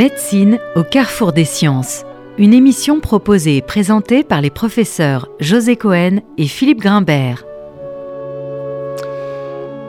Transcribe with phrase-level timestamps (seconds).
[0.00, 2.06] Médecine au carrefour des sciences.
[2.38, 7.44] Une émission proposée et présentée par les professeurs José Cohen et Philippe Grimbert.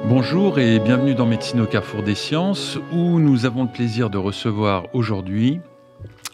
[0.10, 4.18] Bonjour et bienvenue dans Médecine au carrefour des sciences où nous avons le plaisir de
[4.18, 5.62] recevoir aujourd'hui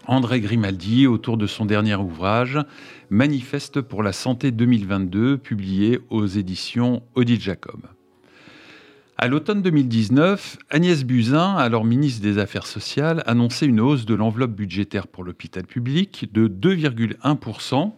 [0.07, 2.57] André Grimaldi autour de son dernier ouvrage
[3.12, 7.82] Manifeste pour la santé 2022 publié aux éditions Odile Jacob.
[9.20, 14.52] À l'automne 2019, Agnès Buzyn, alors ministre des Affaires sociales, annonçait une hausse de l'enveloppe
[14.52, 17.94] budgétaire pour l'hôpital public de 2,1%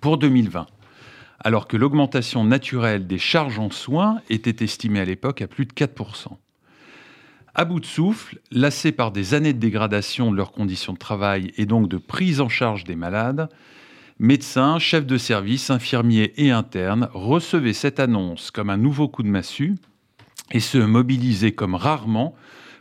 [0.00, 0.66] pour 2020,
[1.40, 5.72] alors que l'augmentation naturelle des charges en soins était estimée à l'époque à plus de
[5.72, 6.28] 4%.
[7.54, 11.52] À bout de souffle, lassés par des années de dégradation de leurs conditions de travail
[11.58, 13.50] et donc de prise en charge des malades,
[14.18, 19.28] médecins, chefs de service, infirmiers et internes recevaient cette annonce comme un nouveau coup de
[19.28, 19.74] massue
[20.50, 22.34] et se mobiliser comme rarement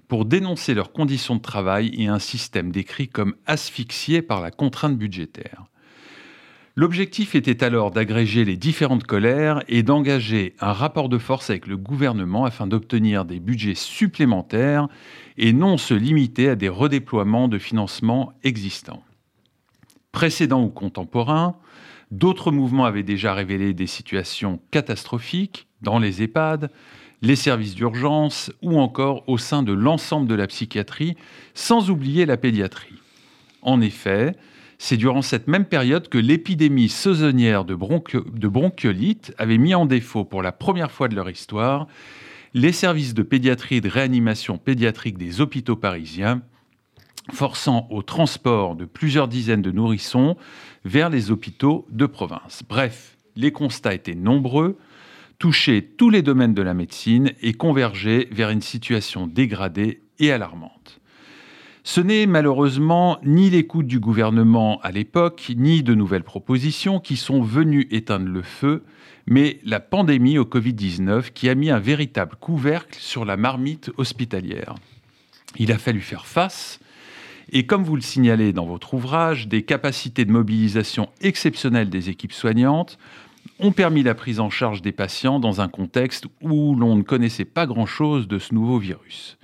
[0.08, 4.98] pour dénoncer leurs conditions de travail et un système décrit comme asphyxié par la contrainte
[4.98, 5.66] budgétaire.
[6.80, 11.76] L'objectif était alors d'agréger les différentes colères et d'engager un rapport de force avec le
[11.76, 14.88] gouvernement afin d'obtenir des budgets supplémentaires
[15.38, 19.04] et non se limiter à des redéploiements de financement existants.
[20.12, 21.56] Précédents ou contemporains,
[22.12, 26.70] d'autres mouvements avaient déjà révélé des situations catastrophiques dans les EHPAD,
[27.22, 31.16] les services d'urgence ou encore au sein de l'ensemble de la psychiatrie,
[31.54, 32.96] sans oublier la pédiatrie.
[33.62, 34.36] En effet,
[34.78, 40.24] c'est durant cette même période que l'épidémie saisonnière de, de, bronchiolite avait mis en défaut
[40.24, 41.88] pour la première fois de leur histoire
[42.54, 46.42] les services de pédiatrie et de réanimation pédiatrique des hôpitaux parisiens,
[47.32, 50.38] forçant au transport de plusieurs dizaines de nourrissons
[50.86, 52.64] vers les hôpitaux de province.
[52.68, 54.78] Bref, les constats étaient nombreux,
[55.40, 61.00] toucher tous les domaines de la médecine et converger vers une situation dégradée et alarmante.
[61.84, 67.42] Ce n'est malheureusement ni l'écoute du gouvernement à l'époque, ni de nouvelles propositions qui sont
[67.42, 68.84] venues éteindre le feu,
[69.26, 74.76] mais la pandémie au Covid-19 qui a mis un véritable couvercle sur la marmite hospitalière.
[75.58, 76.80] Il a fallu faire face,
[77.54, 82.34] et comme vous le signalez dans votre ouvrage, des capacités de mobilisation exceptionnelles des équipes
[82.34, 82.98] soignantes
[83.60, 87.46] ont permis la prise en charge des patients dans un contexte où l'on ne connaissait
[87.46, 89.38] pas grand-chose de ce nouveau virus.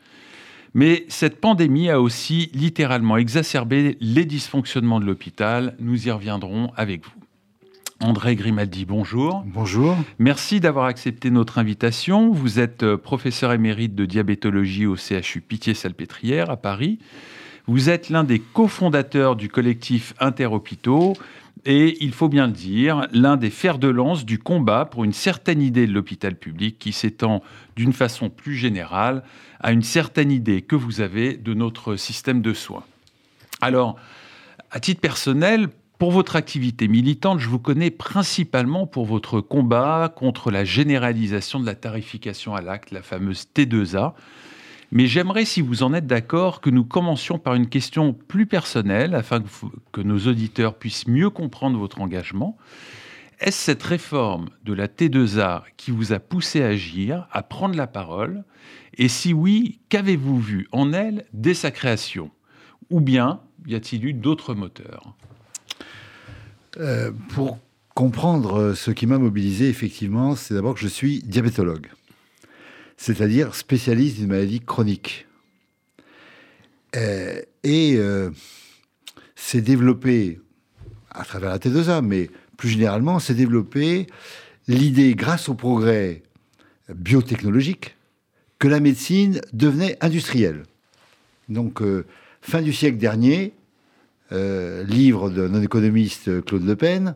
[0.74, 5.76] Mais cette pandémie a aussi littéralement exacerbé les dysfonctionnements de l'hôpital.
[5.80, 7.24] Nous y reviendrons avec vous.
[8.00, 9.44] André Grimaldi, bonjour.
[9.46, 9.96] Bonjour.
[10.20, 12.32] Merci d'avoir accepté notre invitation.
[12.32, 17.00] Vous êtes euh, professeur émérite de diabétologie au CHU Pitié-Salpêtrière à Paris.
[17.66, 21.14] Vous êtes l'un des cofondateurs du collectif Interhôpitaux
[21.66, 25.14] et, il faut bien le dire, l'un des fers de lance du combat pour une
[25.14, 27.42] certaine idée de l'hôpital public qui s'étend
[27.76, 29.24] d'une façon plus générale
[29.62, 32.84] à une certaine idée que vous avez de notre système de soins.
[33.62, 33.96] Alors,
[34.72, 35.70] à titre personnel,
[36.00, 41.66] pour votre activité militante, je vous connais principalement pour votre combat contre la généralisation de
[41.66, 44.14] la tarification à l'acte, la fameuse T2A,
[44.94, 49.16] mais j'aimerais, si vous en êtes d'accord, que nous commencions par une question plus personnelle
[49.16, 49.44] afin
[49.92, 52.58] que, nos auditeurs puissent mieux comprendre votre engagement.
[53.40, 57.88] Est-ce cette réforme de la T2A qui vous a poussé à agir, à prendre la
[57.88, 58.44] parole?
[58.96, 62.30] Et si oui, qu'avez-vous vu en elle dès sa création?
[62.92, 65.16] Ou bien y a-t-il eu d'autres moteurs?
[66.78, 67.58] Euh, Pour
[67.96, 71.88] comprendre ce qui m'a mobilisé, effectivement, c'est d'abord que je suis diabétologue
[73.04, 75.28] c'est-à-dire spécialiste d'une maladie chronique.
[76.96, 78.30] Euh, et euh,
[79.36, 80.40] c'est développé
[81.12, 84.08] à travers la T2A, mais plus généralement, c'est développé
[84.70, 86.24] l'idée, grâce au progrès
[86.88, 87.98] biotechnologique,
[88.58, 90.64] que la médecine devenait industrielle.
[91.50, 92.06] Donc, euh,
[92.42, 93.54] fin du siècle dernier,
[94.32, 97.16] livre de non-économiste Claude Le Pen,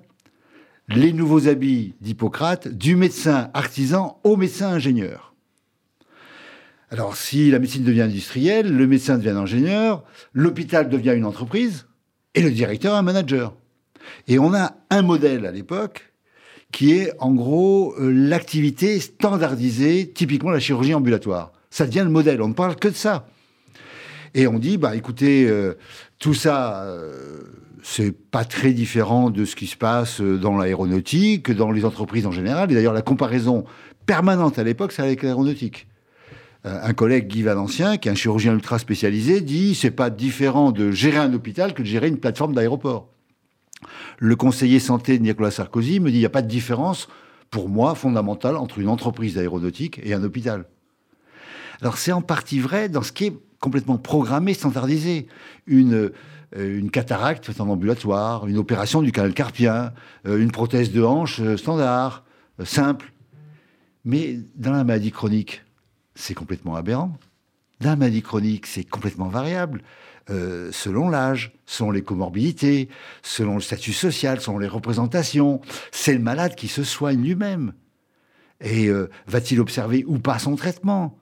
[0.87, 5.26] Les nouveaux habits d'Hippocrate, du médecin artisan au médecin ingénieur.
[6.89, 10.03] Alors, si la médecine devient industrielle, le médecin devient ingénieur,
[10.33, 11.85] l'hôpital devient une entreprise,
[12.33, 13.55] et le directeur un manager.
[14.27, 16.13] Et on a un modèle à l'époque
[16.71, 21.51] qui est en gros euh, l'activité standardisée, typiquement la chirurgie ambulatoire.
[21.71, 23.27] Ça devient le modèle, on ne parle que de ça.
[24.33, 25.73] Et on dit, bah écoutez, euh,
[26.19, 27.41] tout ça, euh,
[27.83, 32.31] c'est pas très différent de ce qui se passe dans l'aéronautique, dans les entreprises en
[32.31, 32.71] général.
[32.71, 33.65] Et d'ailleurs, la comparaison
[34.05, 35.87] permanente à l'époque, c'est avec l'aéronautique.
[36.67, 40.71] Euh, un collègue, Guy Valencien, qui est un chirurgien ultra spécialisé, dit c'est pas différent
[40.71, 43.09] de gérer un hôpital que de gérer une plateforme d'aéroport.
[44.17, 47.07] Le conseiller santé de Nicolas Sarkozy me dit il n'y a pas de différence,
[47.51, 50.65] pour moi, fondamentale, entre une entreprise d'aéronautique et un hôpital.
[51.81, 55.27] Alors c'est en partie vrai dans ce qui est complètement programmé, standardisé.
[55.67, 56.11] Une,
[56.57, 59.93] euh, cataracte en ambulatoire, une opération du canal carpien,
[60.25, 62.25] euh, une prothèse de hanche standard,
[62.63, 63.13] simple.
[64.05, 65.61] Mais dans la maladie chronique,
[66.17, 67.17] c'est complètement aberrant.
[67.79, 69.83] La maladie chronique, c'est complètement variable.
[70.71, 72.89] selon l'âge, selon les comorbidités,
[73.21, 75.61] selon le statut social, selon les représentations.
[75.91, 77.73] C'est le malade qui se soigne lui-même.
[78.61, 78.89] Et
[79.27, 81.17] va-t-il observer ou pas son traitement?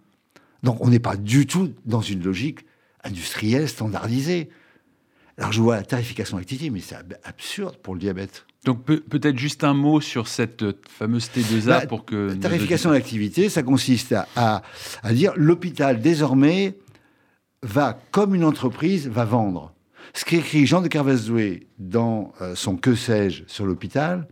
[0.64, 2.66] Donc on n'est pas du tout dans une logique
[3.04, 4.50] industrielle standardisée.
[5.38, 8.46] Alors je vois la tarification activité, mais c'est absurde pour le diabète.
[8.66, 12.30] Donc peut-être juste un mot sur cette euh, fameuse T2A bah, pour que...
[12.30, 14.64] La tarification d'activité, ça consiste à,
[15.12, 16.76] dire l'hôpital désormais
[17.62, 19.72] va, comme une entreprise, va vendre.
[20.16, 24.28] Ce qu'écrit Jean de Carvazoué dans euh, son Que sais-je sur l'hôpital,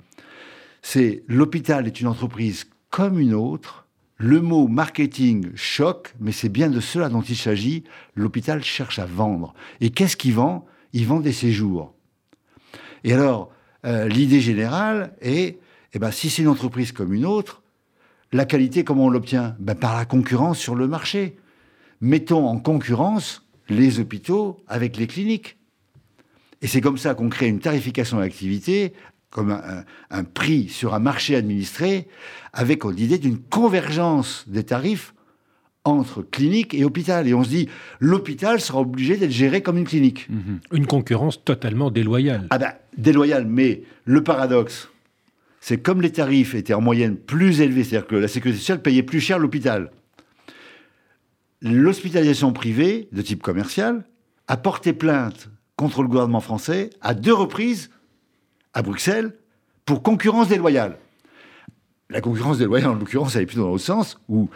[0.81, 3.85] c'est l'hôpital est une entreprise comme une autre.
[4.17, 7.83] Le mot marketing choque, mais c'est bien de cela dont il s'agit.
[8.15, 9.53] L'hôpital cherche à vendre.
[9.79, 10.65] Et qu'est-ce qu'il vend?
[10.91, 11.93] Ils vendent des séjours.
[13.03, 13.51] Et alors,
[13.85, 15.59] euh, l'idée générale est,
[15.93, 17.61] eh ben, si c'est une entreprise comme une autre,
[18.31, 19.55] la qualité, comment on l'obtient?
[19.59, 21.37] Ben, Par la concurrence sur le marché.
[22.01, 25.57] Mettons en concurrence les hôpitaux avec les cliniques.
[26.61, 28.93] Et c'est comme ça qu'on crée une tarification d'activité,
[29.29, 32.07] comme un, un, prix sur un marché administré,
[32.53, 35.13] avec l'idée d'une convergence des tarifs
[35.85, 37.27] entre clinique et hôpital.
[37.27, 37.69] Et on se dit,
[37.99, 40.29] l'hôpital sera obligé d'être géré comme une clinique.
[40.29, 40.59] Mhm.
[40.71, 42.47] Une concurrence totalement déloyale.
[42.49, 44.89] Ah ben, déloyale, mais le paradoxe,
[45.59, 49.03] c'est comme les tarifs étaient en moyenne plus élevés, c'est-à-dire que la sécurité sociale payait
[49.03, 49.91] plus cher l'hôpital,
[51.61, 54.03] l'hospitalisation privée, de type commercial,
[54.47, 57.89] a porté plainte contre le gouvernement français à deux reprises
[58.73, 59.33] à Bruxelles
[59.85, 60.97] pour concurrence déloyale.
[62.13, 64.47] La concurrence déloyale, en l'occurrence, elle est plutôt dans l'autre sens, où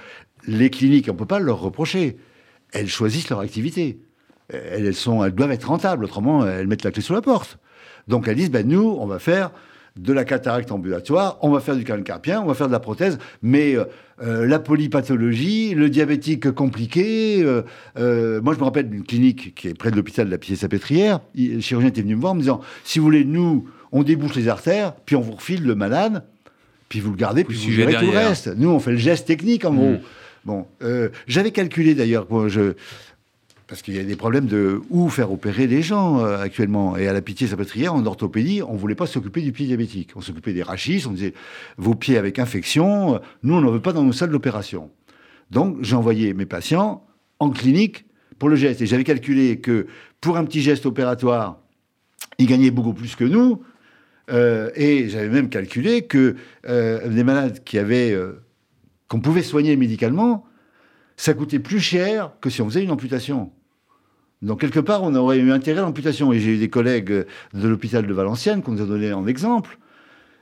[0.47, 2.17] les cliniques, on ne peut pas leur reprocher.
[2.71, 3.99] Elles choisissent leur activité.
[4.49, 7.57] Elles, sont, elles doivent être rentables, autrement, elles mettent la clé sous la porte.
[8.07, 9.51] Donc elles disent, ben, nous, on va faire
[9.97, 12.79] de la cataracte ambulatoire, on va faire du canal carpien, on va faire de la
[12.79, 13.85] prothèse, mais euh,
[14.21, 17.43] euh, la polypathologie, le diabétique compliqué.
[17.43, 21.21] Euh, moi, je me rappelle d'une clinique qui est près de l'hôpital de la Pied-Sapétrière.
[21.35, 24.35] Le chirurgien était venu me voir en me disant si vous voulez, nous, on débouche
[24.35, 26.23] les artères, puis on vous refile le malade,
[26.89, 28.47] puis vous le gardez, puis vous, gérez tout le reste.
[28.55, 29.91] Nous, on fait le geste technique, en gros.
[29.91, 29.99] Mmh.
[30.45, 32.73] Bon, euh, j'avais calculé d'ailleurs, je,
[33.67, 36.95] parce qu'il y a des problèmes de où faire opérer les gens euh, actuellement.
[36.95, 40.11] Et à la pitié salpêtrière, en orthopédie, on ne voulait pas s'occuper du pied diabétique.
[40.15, 41.33] On s'occupait des rachis, on disait
[41.77, 44.89] vos pieds avec infection, nous on n'en veut pas dans nos salles d'opération.
[45.51, 47.05] Donc envoyé mes patients
[47.39, 48.05] en clinique
[48.39, 48.81] pour le geste.
[48.81, 49.87] Et j'avais calculé que
[50.21, 51.59] pour un petit geste opératoire,
[52.37, 53.61] ils gagnaient beaucoup plus que nous.
[54.29, 56.35] Euh, et j'avais même calculé que
[56.65, 58.17] des malades qui avaient
[59.07, 60.45] qu'on pouvait soigner médicalement,
[61.15, 63.51] ça coûtait plus cher que si on faisait une amputation.
[64.41, 66.31] Donc, quelque part, on aurait eu intérêt à l'amputation.
[66.31, 69.79] Et j'ai eu des collègues de l'hôpital de Valenciennes qu'on nous a donné en exemple,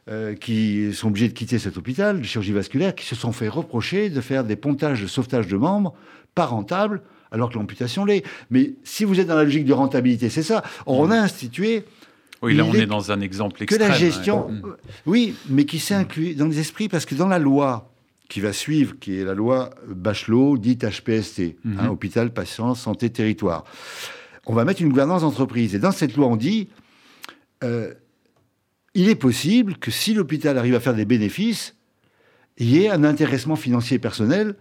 [0.09, 3.47] euh, qui sont obligés de quitter cet hôpital de chirurgie vasculaire, qui se sont fait
[3.47, 5.93] reprocher de faire des pontages de sauvetage de membres
[6.33, 7.01] pas rentables,
[7.31, 8.23] alors que l'amputation l'est.
[8.49, 10.63] Mais si vous êtes dans la logique de rentabilité, c'est ça.
[10.85, 11.85] on a institué.
[12.41, 13.87] Oui, là, on est dans un exemple extrême.
[13.87, 14.49] Que la gestion.
[15.05, 17.91] Oui, mais qui s'est inclus dans les esprits, parce que dans la loi,
[18.29, 21.79] qui va suivre, qui est la loi Bachelot, dite HPST, mhm.
[21.79, 23.63] hein, Hôpital, Patient, Santé, Territoire.
[24.45, 25.75] On va mettre une gouvernance d'entreprise.
[25.75, 26.69] Et dans cette loi, on dit,
[27.63, 27.93] euh,
[28.93, 31.75] il est possible que si l'hôpital arrive à faire des bénéfices,
[32.57, 34.55] il y ait un intéressement financier personnel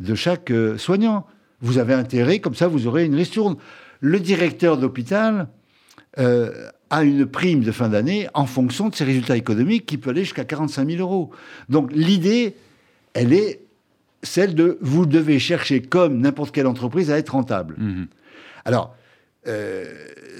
[0.00, 1.26] de chaque euh, soignant.
[1.60, 3.56] Vous avez intérêt, comme ça, vous aurez une ristourne.
[4.00, 5.48] Le directeur d'hôpital
[6.18, 10.10] euh, a une prime de fin d'année en fonction de ses résultats économiques qui peut
[10.10, 11.30] aller jusqu'à 45 000 euros.
[11.68, 12.54] Donc l'idée,
[13.14, 13.60] elle est
[14.22, 17.76] celle de vous devez chercher, comme n'importe quelle entreprise, à être rentable.
[17.78, 18.06] Mhm.
[18.64, 18.94] Alors,
[19.46, 19.84] euh,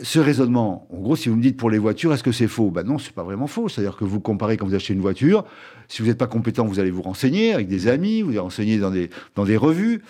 [0.03, 2.71] ce raisonnement, en gros, si vous me dites pour les voitures, est-ce que c'est faux?
[2.71, 3.69] Ben non, c'est pas vraiment faux.
[3.69, 5.45] C'est-à-dire que vous comparez quand vous achetez une voiture,
[5.88, 8.79] si vous n'êtes pas compétent, vous allez vous renseigner avec des amis, vous allez renseigner
[8.79, 10.03] dans des, dans des revues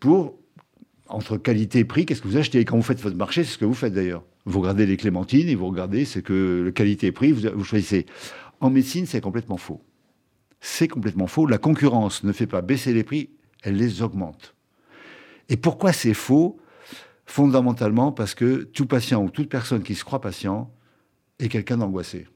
[0.00, 0.34] pour,
[1.10, 3.52] entre qualité et prix, qu'est-ce que vous achetez Et quand vous faites votre marché, c'est
[3.52, 4.24] ce que vous faites d'ailleurs.
[4.46, 8.06] Vous regardez les clémentines et vous regardez ce que le qualité et prix, vous choisissez.
[8.60, 9.82] En médecine, c'est complètement faux.
[10.60, 11.46] C'est complètement faux.
[11.46, 13.30] La concurrence ne fait pas baisser les prix,
[13.62, 14.54] elle les augmente.
[15.48, 16.58] Et pourquoi c'est faux?
[17.26, 20.72] Fondamentalement parce que tout patient ou toute personne qui se croit patient
[21.38, 22.26] est quelqu'un d'angoissé.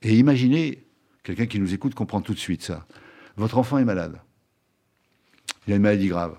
[0.00, 0.86] Et imaginez,
[1.22, 2.86] quelqu'un qui nous écoute comprend tout de suite ça.
[3.36, 4.18] Votre enfant est malade.
[5.66, 6.36] Il a une maladie grave.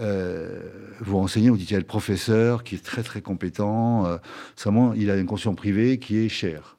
[0.00, 4.06] Euh, vous renseignez, vous dites il y a le professeur qui est très très compétent,
[4.06, 4.16] euh,
[4.56, 6.78] seulement il a une conscience privée qui est chère.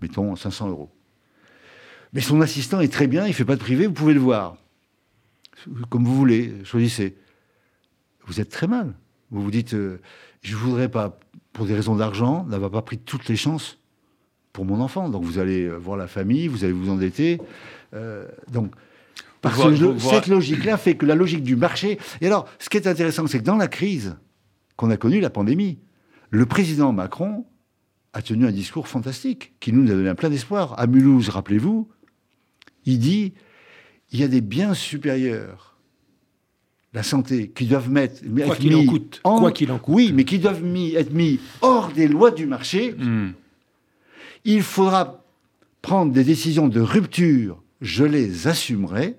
[0.00, 0.90] Mettons 500 euros.
[2.12, 4.56] Mais son assistant est très bien, il fait pas de privé, vous pouvez le voir.
[5.88, 7.16] comme vous voulez, choisissez.
[8.26, 8.94] Vous êtes très mal.
[9.30, 10.00] Vous vous dites, euh,
[10.42, 11.18] je ne voudrais pas,
[11.52, 13.78] pour des raisons d'argent, n'avoir pas pris toutes les chances
[14.52, 15.08] pour mon enfant.
[15.08, 17.40] Donc vous allez euh, voir la famille, vous allez vous endetter.
[18.50, 18.74] Donc,
[19.44, 21.98] parce que cette logique-là fait que la logique du marché.
[22.20, 24.16] Et alors, ce qui est intéressant, c'est que dans la crise
[24.76, 25.78] qu'on a connue, la pandémie,
[26.30, 27.44] le président Macron
[28.12, 30.78] a tenu un discours fantastique qui nous a donné un plein d'espoir.
[30.78, 31.88] À Mulhouse, rappelez-vous,
[32.86, 33.34] il dit
[34.10, 35.76] il y a des biens supérieurs,
[36.92, 39.20] la santé, qui doivent mettre, Quoi être qu'il en mis coûte.
[39.24, 39.94] Quoi qu'il en coûte.
[39.94, 42.92] Oui, mais qui doivent mis- être mis hors des lois du marché.
[42.92, 43.32] Hmm.
[44.44, 45.24] Il faudra
[45.82, 47.62] prendre des décisions de rupture.
[47.80, 49.16] Je les assumerai.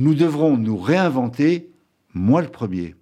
[0.00, 1.68] Nous devrons nous réinventer,
[2.14, 2.94] moi le premier.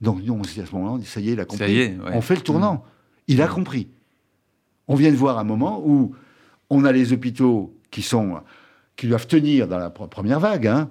[0.00, 1.72] Donc nous, on s'est dit à ce moment-là, ça y est, il a compris.
[1.72, 2.10] y est, ouais.
[2.14, 2.84] On fait le tournant.
[3.28, 3.86] Il a compris.
[4.88, 6.14] On vient de voir un moment où
[6.68, 8.40] on a les hôpitaux qui sont
[8.96, 10.66] qui doivent tenir dans la pre- première vague.
[10.66, 10.88] hein.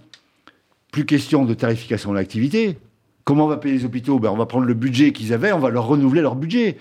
[0.91, 2.77] Plus question de tarification de l'activité.
[3.25, 4.19] Comment on va payer les hôpitaux?
[4.19, 6.77] Ben, On va prendre le budget qu'ils avaient, on va leur renouveler leur budget.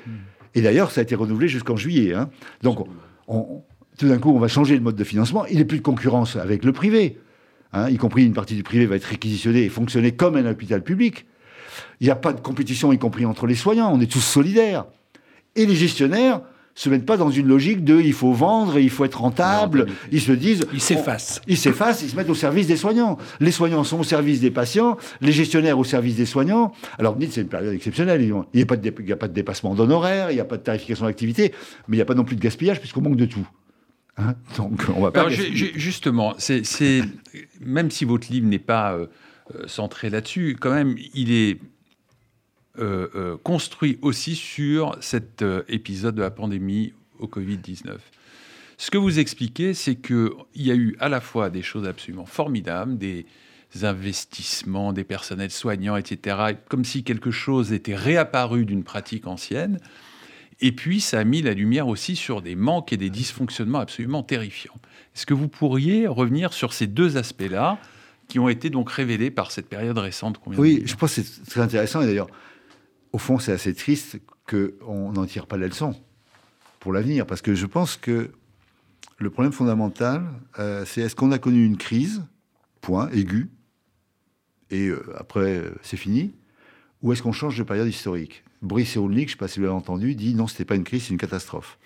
[0.54, 2.14] Et d'ailleurs, ça a été renouvelé jusqu'en juillet.
[2.14, 2.30] hein.
[2.62, 2.87] Donc, on-
[3.38, 3.62] on-
[3.99, 5.46] tout d'un coup, on va changer le mode de financement.
[5.46, 7.18] Il n'y a plus de concurrence avec le privé.
[7.75, 10.83] Hein, y compris une partie du privé va être réquisitionnée et fonctionner comme un hôpital
[10.83, 11.26] public.
[12.00, 13.93] Il n'y a pas de compétition, y compris entre les soignants.
[13.93, 14.87] On est tous solidaires.
[15.57, 16.40] Et les gestionnaires
[16.76, 19.87] se mettent pas dans une logique de il faut vendre, il faut être rentable.
[20.11, 21.40] Ils se disent Ils s'effacent.
[21.47, 23.16] ils s'effacent, ils se mettent au service des soignants.
[23.38, 26.73] Les soignants sont au service des patients, les gestionnaires au service des soignants.
[26.99, 28.23] Alors, dites, c'est une période exceptionnelle.
[28.23, 30.40] Il n'y a, pas de dé- il y a pas de dépassement d'honoraires, il n'y
[30.40, 31.52] a pas de tarification d'activité,
[31.87, 33.47] mais il n'y a pas non plus de gaspillage, puisqu'on manque de tout.
[34.16, 35.21] Hein Donc, on va pas.
[35.21, 37.02] Alors, justement, c'est,
[37.61, 39.06] même si votre livre n'est pas euh,
[39.66, 41.59] centré là-dessus, quand même, il est
[42.78, 47.97] euh, euh, construit aussi sur cet épisode de la pandémie au Covid-19.
[48.76, 52.26] Ce que vous expliquez, c'est qu'il y a eu à la fois des choses absolument
[52.26, 53.26] formidables, des
[53.83, 59.78] investissements, des personnels soignants, etc., comme si quelque chose était réapparu d'une pratique ancienne.
[60.61, 64.23] Et puis, ça a mis la lumière aussi sur des manques et des dysfonctionnements absolument
[64.23, 64.78] terrifiants.
[65.14, 67.78] Est-ce que vous pourriez revenir sur ces deux aspects-là
[68.28, 71.61] qui ont été donc révélés par cette période récente Oui, je pense que c'est très
[71.61, 72.02] intéressant.
[72.02, 72.28] Et d'ailleurs,
[73.12, 74.18] au fond, c'est assez triste
[74.49, 75.94] qu'on n'en tire pas la leçon
[76.80, 77.26] pour l'avenir.
[77.26, 78.30] Parce que je pense que
[79.18, 80.25] le problème fondamental,
[80.58, 82.25] euh, c'est est-ce qu'on a connu une crise,
[82.80, 83.50] point, aiguë,
[84.70, 86.34] et euh, après, euh, c'est fini,
[87.02, 88.44] ou est-ce qu'on change de période historique?
[88.64, 90.75] Boris Cyrulnik, je ne sais pas si vous l'avez entendu, dit non, ce n'était pas
[90.76, 91.78] une crise, c'est une catastrophe.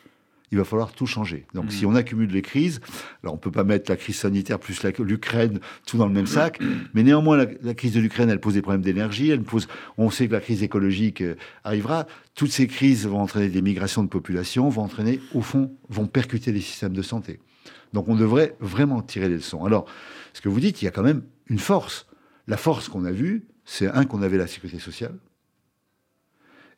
[0.50, 1.44] Il va falloir tout changer.
[1.52, 1.70] Donc, Mm.
[1.70, 2.80] si on accumule les crises,
[3.22, 6.26] alors on ne peut pas mettre la crise sanitaire plus l'Ukraine tout dans le même
[6.26, 6.58] sac,
[6.94, 9.68] mais néanmoins, la, la crise de l'Ukraine, elle pose des problèmes d'énergie, elle pose,
[9.98, 12.06] on sait que la crise écologique euh, arrivera.
[12.34, 16.50] Toutes ces crises vont entraîner des migrations de population, vont entraîner, au fond, vont percuter
[16.50, 17.40] les systèmes de santé.
[17.92, 19.66] Donc, on devrait vraiment tirer des leçons.
[19.66, 19.84] Alors,
[20.32, 22.06] ce que vous dites, il y a quand même une force.
[22.46, 25.14] La force qu'on a vue, c'est un, qu'on avait la sécurité sociale,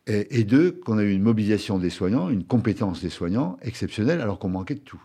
[0.06, 4.38] et, deux, qu'on a eu une mobilisation des soignants, une compétence des soignants exceptionnelle, alors
[4.38, 5.02] qu'on manquait de tout.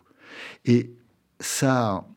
[0.66, 0.92] Et
[1.40, 2.08] ça a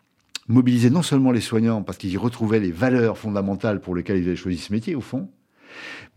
[0.46, 4.26] mobilisé non seulement les soignants, parce qu'ils y retrouvaient les valeurs fondamentales pour lesquelles ils
[4.28, 5.30] avaient choisi ce métier, au fond,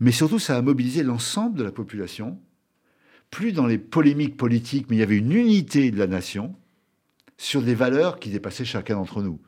[0.00, 2.38] mais surtout, ça a mobilisé l'ensemble de la population,
[3.30, 6.54] plus dans les polémiques politiques, mais il y avait une unité de la nation
[7.36, 9.40] sur des valeurs qui dépassaient chacun d'entre nous,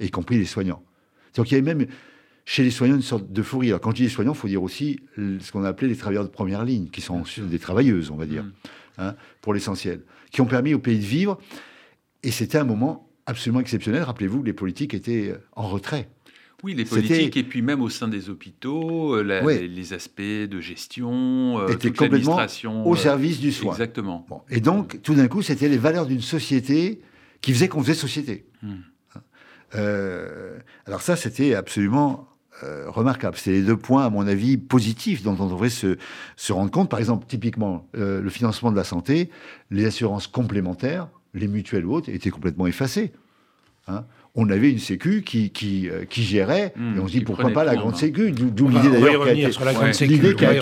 [0.00, 0.82] y compris les soignants.
[1.34, 1.86] Donc il y avait même
[2.50, 3.78] chez les soignants une sorte de fou rire.
[3.78, 6.24] Quand je dis les soignants, il faut dire aussi ce qu'on a appelé les travailleurs
[6.24, 8.52] de première ligne, qui sont des travailleuses, on va dire, Mm.
[8.96, 10.00] hein, pour l'essentiel,
[10.30, 11.38] qui ont permis au pays de vivre.
[12.22, 14.02] Et c'était un moment absolument exceptionnel.
[14.02, 16.08] Rappelez-vous, les politiques étaient euh, en retrait.
[16.64, 19.58] Oui, les politiques, et puis même au sein des hôpitaux, euh, la- Ouais.
[19.60, 22.38] les, les aspects de gestion, euh, Étaient complètement
[22.86, 23.72] Au euh, service du soin.
[23.74, 24.24] Exactement.
[24.26, 24.40] Bon.
[24.48, 27.02] Et donc, tout d'un coup, c'était les valeurs d'une société
[27.42, 28.46] qui faisait qu'on faisait société.
[28.62, 28.76] Hmm.
[29.74, 32.26] Euh, alors ça, c'était absolument
[32.64, 33.36] euh, remarquable.
[33.36, 35.96] C'est les deux points, à mon avis, positifs dont on devrait se,
[36.36, 36.90] se rendre compte.
[36.90, 39.30] Par exemple, typiquement, euh, le financement de la santé,
[39.70, 43.12] les assurances complémentaires, les mutuelles ou autres, étaient complètement effacées.
[43.86, 44.04] Hein.
[44.40, 47.50] On avait une sécu qui, qui, euh, qui gérait, Hmm, et on se dit pourquoi
[47.50, 47.98] pas la grande main.
[47.98, 49.24] sécu, d'où l'idée d'ailleurs.
[50.00, 50.52] L'idée qui a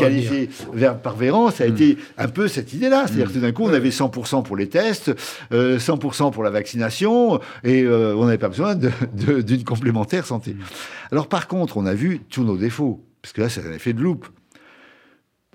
[0.72, 1.72] vers, par Véran, ça a Mm.
[1.74, 3.04] été un peu cette idée-là.
[3.06, 3.28] C'est-à-dire Mm.
[3.28, 5.12] que tout d'un coup, on avait 100% pour les tests,
[5.52, 10.56] euh, 100% pour la vaccination, et euh, on n'avait pas besoin d'une complémentaire santé.
[11.12, 13.92] Alors par contre, on a vu tous nos défauts, parce que là, c'est un effet
[13.92, 14.26] de loupe.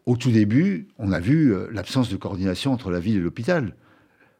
[0.06, 3.76] Au tout début, on a vu euh, l'absence de coordination entre la ville et l'hôpital.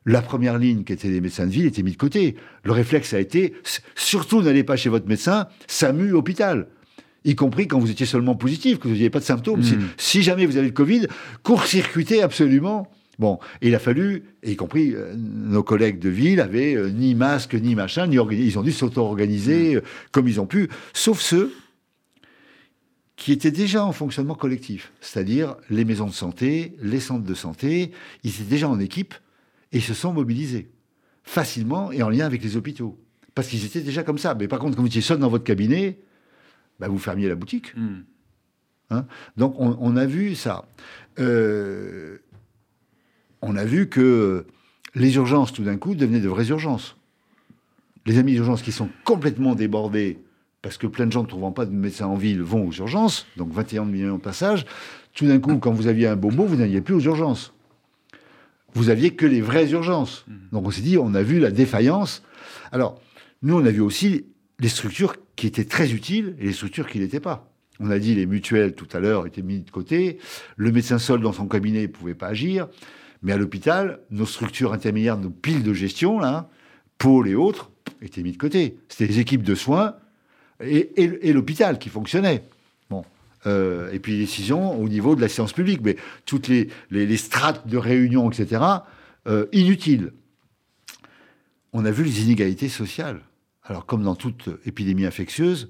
[0.06, 2.36] La première ligne, qui était les médecins de ville, était mise de côté.
[2.64, 3.54] Le réflexe a été,
[3.96, 6.68] surtout n'allez pas chez votre médecin, SAMU hôpital.
[7.24, 9.62] Y compris quand vous étiez seulement positif, que vous n'aviez pas de symptômes.
[9.62, 9.90] Si, Mm.
[9.98, 11.08] si jamais vous avez le Covid,
[11.44, 16.76] court-circuitez absolument Bon, et il a fallu, y compris euh, nos collègues de ville, avaient
[16.76, 19.82] euh, ni masque, ni machin, ni ils ont dû s'auto-organiser euh,
[20.12, 21.54] comme ils ont pu, sauf ceux
[23.18, 27.92] qui étaient déjà en fonctionnement collectif, c'est-à-dire les maisons de santé, les centres de santé,
[28.24, 29.14] ils étaient déjà en équipe
[29.72, 30.72] et ils se sont mobilisés
[31.24, 33.00] facilement et en lien avec les hôpitaux.
[33.36, 34.36] Parce qu'ils étaient déjà comme ça.
[34.36, 36.00] Mais par contre, quand vous étiez seul dans votre cabinet,
[36.80, 37.76] bah, vous fermiez la boutique.
[37.76, 38.02] Hmm.
[38.90, 39.06] Hein?
[39.38, 40.66] Donc on, a vu ça.
[41.20, 42.18] Euh,
[43.42, 44.46] on a vu que
[44.96, 46.98] les urgences, tout d'un coup, devenaient de vraies urgences.
[48.06, 50.20] Les amis d'urgence qui sont complètement débordés
[50.62, 53.26] parce que plein de gens ne trouvant pas de médecin en ville vont aux urgences,
[53.38, 54.66] donc 21 millions de passages.
[55.14, 57.54] Tout d'un coup, quand vous aviez un bobo, vous n'alliez plus aux urgences.
[58.74, 60.26] Vous aviez que les vraies urgences.
[60.28, 60.34] Mmh.
[60.54, 62.24] Donc on s'est dit, on a vu la défaillance.
[62.72, 63.02] Alors,
[63.42, 64.26] nous, on a vu aussi
[64.60, 67.52] les structures qui étaient très utiles et les structures qui n'étaient pas.
[67.80, 70.20] On a dit les mutuelles tout à l'heure étaient mis de côté.
[70.56, 72.68] Le médecin seul dans son cabinet ne pouvait pas agir.
[73.24, 76.50] Mais à l'hôpital, nos structures intermédiaires, nos piles de gestion, là,
[76.98, 78.78] pôles et autres, étaient mis de côté.
[78.88, 79.96] C'était les équipes de soins
[80.64, 82.44] et, l'hôpital qui fonctionnait.
[83.48, 85.82] Euh, et puis les décisions au niveau de la séance publique.
[85.84, 88.62] Mais toutes les, strates de réunion, etc.,
[89.28, 90.14] euh, inutiles.
[91.74, 93.22] On a vu les inégalités sociales.
[93.64, 95.70] Alors, comme dans toute épidémie infectieuse,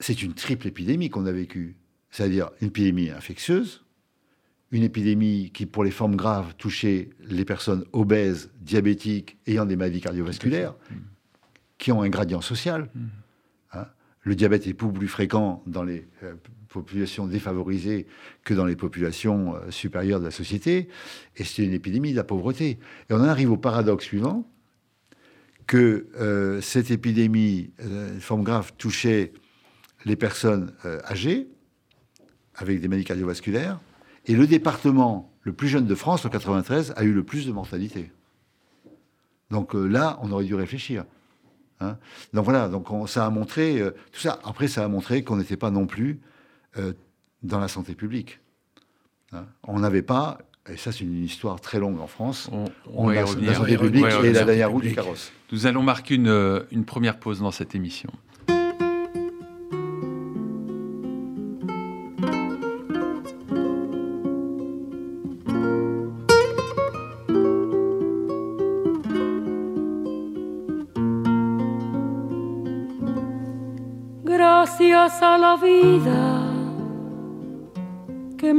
[0.00, 1.76] c'est une triple épidémie qu'on a vécue.
[2.10, 3.84] C'est-à-dire une épidémie infectieuse,
[4.70, 10.00] une épidémie qui, pour les formes graves, touchait les personnes obèses, diabétiques, ayant des maladies
[10.00, 10.74] cardiovasculaires,
[11.78, 12.88] qui ont un gradient social.
[12.94, 13.06] Mm.
[13.72, 13.86] Hein.
[14.22, 16.34] le diabète est beaucoup plus fréquent dans les euh,
[16.68, 18.06] populations défavorisées
[18.44, 20.88] que dans les populations euh, supérieures de la société,
[21.36, 22.78] et c'est une épidémie de la pauvreté.
[23.08, 24.48] Et on en arrive au paradoxe suivant,
[25.66, 29.32] que euh, cette épidémie, une forme grave, touchait
[30.04, 30.72] les personnes
[31.04, 31.48] âgées,
[32.54, 33.80] avec des maladies cardiovasculaires,
[34.26, 37.52] et le département le plus jeune de France, en 93, a eu le plus de
[37.52, 38.10] mortalité.
[39.50, 41.04] Donc euh, là, on aurait dû réfléchir.
[41.78, 41.98] Hein.
[42.32, 44.40] donc voilà, donc ça a montré euh, tout ça.
[44.44, 46.20] Après, ça a montré qu'on n'était pas non plus
[46.78, 46.92] euh,
[47.42, 48.40] dans la santé publique.
[49.32, 49.44] Hein.
[49.64, 52.48] on n'avait pas, et ça c'est une histoire très longue en France,
[52.92, 55.32] on, la, santé publique et la dernière roue du carrosse.
[55.50, 58.10] Nous allons marquer une, une première pause dans cette émission.
[75.20, 76.35] a la vida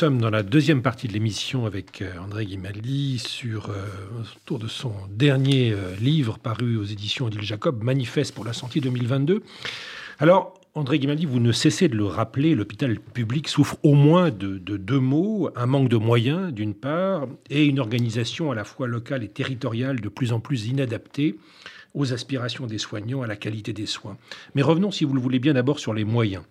[0.00, 3.84] Sommes dans la deuxième partie de l'émission avec euh, André Guimaldi sur, euh,
[4.38, 9.42] autour de son dernier livre paru aux éditions Odile Jacob, Manifeste pour la santé 2022.
[10.18, 14.56] Alors, André Guimaldi, vous ne cessez de le rappeler, l'hôpital public souffre au moins de,
[14.56, 19.22] deux mots, un manque de moyens d'une part, et une organisation à la fois locale
[19.22, 21.36] et territoriale de plus en plus inadaptée
[21.92, 24.16] aux aspirations des soignants, à la qualité des soins.
[24.54, 26.44] Mais revenons, si vous le voulez bien, d'abord sur les moyens.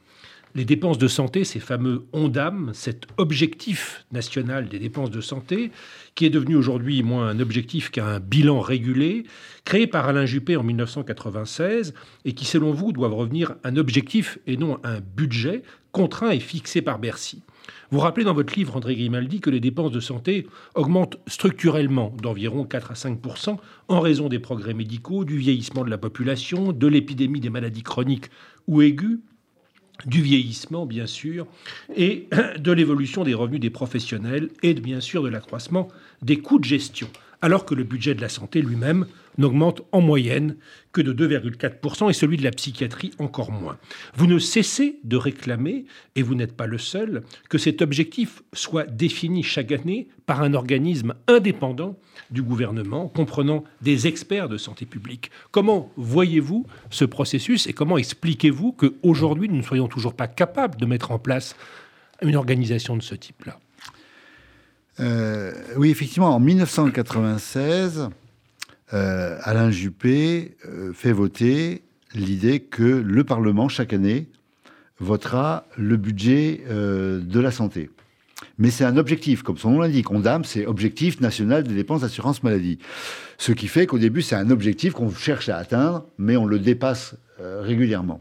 [0.55, 5.71] Les dépenses de santé, ces fameux ONDAM, cet objectif national des dépenses de santé,
[6.15, 9.25] qui est devenu aujourd'hui moins un objectif qu'un bilan régulé,
[9.63, 11.93] créé par Alain Juppé en 1996
[12.25, 16.81] et qui, selon vous, doivent revenir un objectif et non un budget contraint et fixé
[16.81, 17.43] par Bercy.
[17.91, 22.63] Vous rappelez dans votre livre, André Grimaldi, que les dépenses de santé augmentent structurellement d'environ
[22.63, 23.57] 4 à 5%
[23.87, 28.29] en raison des progrès médicaux, du vieillissement de la population, de l'épidémie des maladies chroniques
[28.67, 29.19] ou aiguës,
[30.05, 31.47] du vieillissement, bien sûr,
[31.95, 32.27] et
[32.59, 35.87] de l'évolution des revenus des professionnels et, bien sûr, de l'accroissement
[36.21, 37.09] des coûts de gestion,
[37.41, 39.05] alors que le budget de la santé lui-même
[39.37, 40.57] n'augmente en moyenne
[40.91, 43.77] que de 2,4% et celui de la psychiatrie encore moins.
[44.15, 48.85] Vous ne cessez de réclamer, et vous n'êtes pas le seul, que cet objectif soit
[48.85, 51.97] défini chaque année par un organisme indépendant
[52.31, 55.31] du gouvernement, comprenant des experts de santé publique.
[55.51, 60.85] Comment voyez-vous ce processus et comment expliquez-vous qu'aujourd'hui nous ne soyons toujours pas capables de
[60.85, 61.55] mettre en place
[62.21, 63.59] une organisation de ce type-là?
[64.99, 68.09] Euh, Oui, effectivement, en 1996,
[68.93, 71.83] euh, Alain Juppé euh, fait voter
[72.13, 74.27] l'idée que le Parlement, chaque année,
[74.99, 77.89] votera le budget de la santé.
[78.57, 80.11] Mais c'est un objectif, comme son nom l'indique.
[80.11, 82.79] ONDAM, c'est Objectif national des dépenses d'assurance maladie.
[83.37, 86.59] Ce qui fait qu'au début, c'est un objectif qu'on cherche à atteindre, mais on le
[86.59, 88.19] dépasse régulièrement.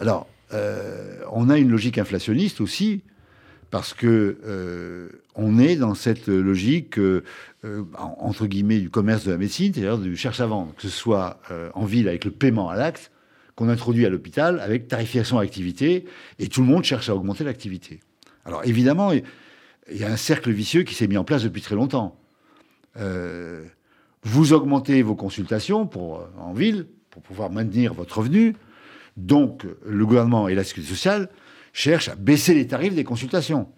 [0.00, 0.26] Alors,
[1.30, 3.02] on a une logique inflationniste aussi,
[3.74, 7.24] parce que euh, on est dans cette logique euh,
[7.64, 10.88] euh, entre guillemets du commerce de la médecine, c'est-à-dire du cherche à vendre, que ce
[10.88, 11.40] soit
[11.74, 13.10] en ville avec le paiement à l'acte
[13.56, 16.04] qu'on introduit à l'hôpital avec tarification à l'activité,
[16.38, 17.98] et tout le monde cherche à augmenter l'activité.
[18.44, 19.24] Alors évidemment, il
[19.90, 22.16] y a un cercle vicieux qui s'est mis en place depuis très longtemps.
[24.22, 28.54] vous augmentez vos consultations pour, en ville pour pouvoir maintenir votre revenu,
[29.16, 31.28] donc le gouvernement et la sécurité sociale
[31.74, 33.68] cherche à baisser les tarifs des consultations.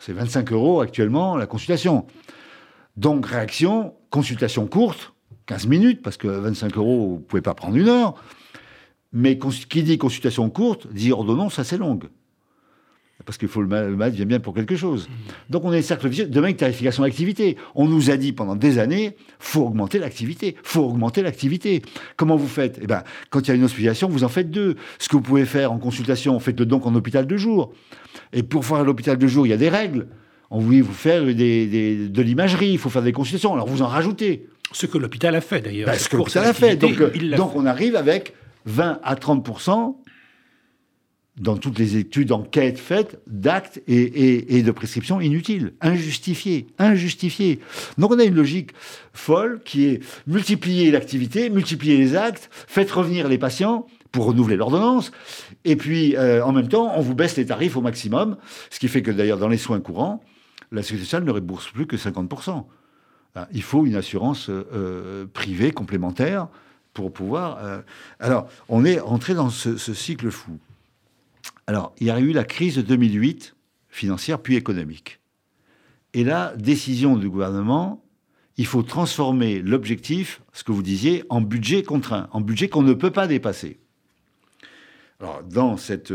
[0.00, 2.06] C'est 25 euros actuellement la consultation.
[2.96, 5.12] Donc réaction, consultation courte,
[5.46, 8.14] 15 minutes, parce que 25 euros, vous ne pouvez pas prendre une heure.
[9.12, 12.08] Mais qui dit consultation courte, dit ordonnance assez longue
[13.24, 15.08] parce qu'il faut le mal, vient bien pour quelque chose.
[15.50, 16.26] Donc on est cercle vicieux.
[16.26, 17.56] Demain, une tarification d'activité.
[17.74, 21.82] On nous a dit pendant des années, faut augmenter l'activité, faut augmenter l'activité.
[22.16, 22.78] Comment vous faites?
[22.82, 24.76] Eh ben, quand il y a une hospitalisation, vous en faites deux.
[24.98, 27.72] Ce que vous pouvez faire en consultation, faites-le donc en hôpital de jour.
[28.32, 30.06] Et pour faire l'hôpital de jour, il y a des règles.
[30.50, 33.54] On voulait vous faire de l'imagerie, il faut faire des consultations.
[33.54, 34.48] Alors vous en rajoutez.
[34.72, 35.86] Ce que l'hôpital a fait d'ailleurs.
[35.86, 36.76] Ben, ce que l'hôpital a fait.
[36.76, 36.98] Donc,
[37.36, 38.34] donc on arrive avec
[38.66, 39.44] 20 à 30
[41.40, 47.60] dans toutes les études, enquêtes faites, d'actes et, de prescriptions inutiles, injustifiées, injustifiées.
[47.96, 48.72] Donc on a une logique
[49.14, 55.10] folle qui est multiplier l'activité, multiplier les actes, faites revenir les patients pour renouveler l'ordonnance,
[55.64, 58.36] et puis euh, en même temps on vous baisse les tarifs au maximum,
[58.68, 60.22] ce qui fait que d'ailleurs dans les soins courants,
[60.70, 62.64] la Sécurité sociale ne rembourse plus que 50%.
[63.52, 66.48] Il faut une assurance euh, privée complémentaire
[66.92, 67.58] pour pouvoir...
[67.64, 67.80] Euh,
[68.20, 70.58] alors on est entré dans ce cycle fou.
[71.66, 73.54] Alors, il y a eu la crise de 2008,
[73.88, 75.20] financière puis économique.
[76.14, 78.04] Et là, décision du gouvernement,
[78.56, 82.92] il faut transformer l'objectif, ce que vous disiez, en budget contraint, en budget qu'on ne
[82.92, 83.78] peut pas dépasser.
[85.20, 86.12] Alors, dans cet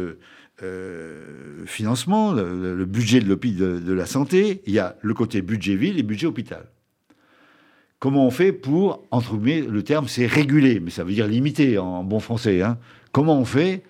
[0.64, 6.04] euh, financement, le, budget de, la santé, il y a le côté budget ville et
[6.04, 6.68] budget hôpital.
[8.00, 11.78] Comment on fait pour, entre guillemets, le terme c'est réguler, mais ça veut dire limiter
[11.80, 12.62] en bon français.
[12.62, 12.78] Hein.
[13.12, 13.84] Comment on fait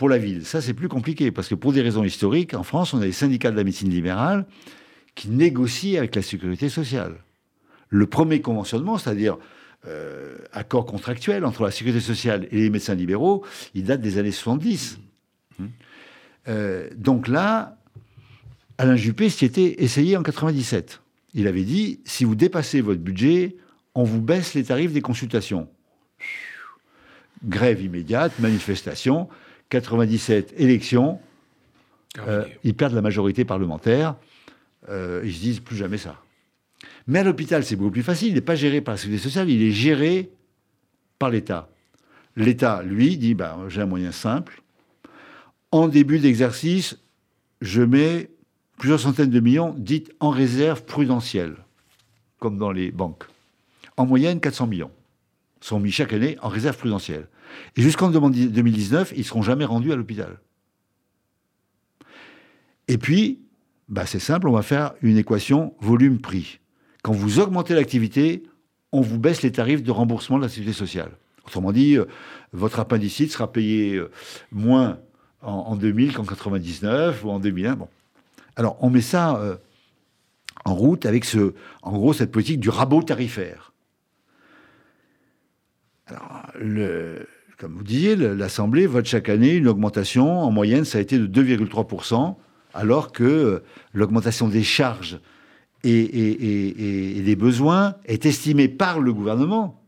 [0.00, 0.46] pour la ville.
[0.46, 3.12] Ça, c'est plus compliqué, parce que pour des raisons historiques, en France, on a les
[3.12, 4.46] syndicats de la médecine libérale
[5.14, 7.16] qui négocient avec la sécurité sociale.
[7.90, 9.36] Le premier conventionnement, c'est-à-dire
[9.86, 14.32] euh, accord contractuel entre la sécurité sociale et les médecins libéraux, il date des années
[14.32, 15.00] 70.
[15.58, 15.68] Hum.
[16.48, 17.76] Euh, donc là,
[18.78, 21.02] Alain Juppé s'y était essayé en 97.
[21.34, 23.54] Il avait dit, si vous dépassez votre budget,
[23.94, 25.68] on vous baisse les tarifs des consultations.
[27.44, 29.28] Grève immédiate, manifestation.
[29.70, 31.18] 97 élections,
[32.18, 34.16] euh, ils perdent la majorité parlementaire.
[34.88, 36.20] Euh, ils se disent plus jamais ça.
[37.06, 38.28] Mais à l'hôpital, c'est beaucoup plus facile.
[38.28, 40.30] Il n'est pas géré par la sécurité sociale, il est géré
[41.18, 41.68] par l'État.
[42.36, 44.62] L'État, lui, dit bah, j'ai un moyen simple.
[45.72, 46.98] En début d'exercice,
[47.60, 48.30] je mets
[48.78, 51.56] plusieurs centaines de millions dites en réserve prudentielle,
[52.38, 53.24] comme dans les banques.
[53.96, 54.90] En moyenne, 400 millions
[55.60, 57.28] sont mis chaque année en réserve prudentielle.
[57.76, 60.40] Et jusqu'en 2019, ils ne seront jamais rendus à l'hôpital.
[62.88, 63.40] Et puis,
[63.88, 66.60] bah c'est simple, on va faire une équation volume-prix.
[67.02, 68.42] Quand vous augmentez l'activité,
[68.92, 71.12] on vous baisse les tarifs de remboursement de la sécurité sociale.
[71.46, 72.04] Autrement dit, euh,
[72.52, 74.10] votre appendicite sera payé euh,
[74.52, 74.98] moins
[75.42, 77.76] en, 2000 qu'en 99 ou en 2001.
[77.76, 77.88] Bon.
[78.56, 79.56] Alors, on met ça euh,
[80.64, 83.72] en route avec ce, en gros, cette politique du rabot tarifaire.
[86.06, 87.26] Alors, le,
[87.60, 91.26] comme vous disiez, l'Assemblée vote chaque année une augmentation, en moyenne, ça a été de
[91.26, 92.36] 2,3%,
[92.72, 95.20] alors que euh, l'augmentation des charges
[95.84, 99.84] et, des besoins est estimée par le gouvernement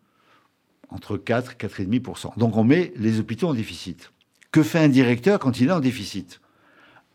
[0.90, 2.38] entre 4 et 4,5%.
[2.38, 4.12] Donc on met les hôpitaux en déficit.
[4.50, 6.42] Que fait un directeur quand il est en déficit?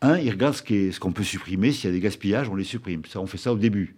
[0.00, 1.70] Un, il regarde ce qu'on peut supprimer.
[1.70, 3.02] S'il y a des gaspillages, on les supprime.
[3.04, 3.94] Ça, on fait ça au début.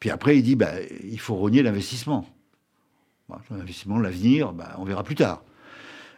[0.00, 0.72] Puis après, il dit bah,
[1.04, 2.26] il faut rogner l'investissement.
[3.50, 5.42] l'investissement, l'avenir, bah, on verra plus tard.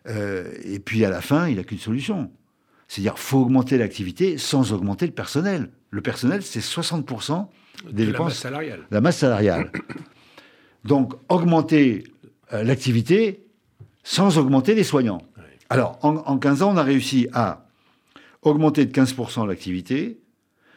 [0.08, 2.30] Euh, et puis à la fin, il n'a qu'une solution.
[2.86, 5.70] C'est-à-dire, faut augmenter l'activité sans augmenter le personnel.
[5.90, 7.46] Le personnel, c'est 60%
[7.92, 8.18] des de dépenses.
[8.18, 8.80] La masse salariale.
[8.90, 9.72] La masse salariale.
[10.84, 12.04] Donc, augmenter
[12.52, 13.44] euh, l'activité
[14.02, 15.22] sans augmenter les soignants.
[15.68, 17.66] Alors, en, en, 15 ans, on a réussi à
[18.42, 20.18] augmenter de 15% l'activité,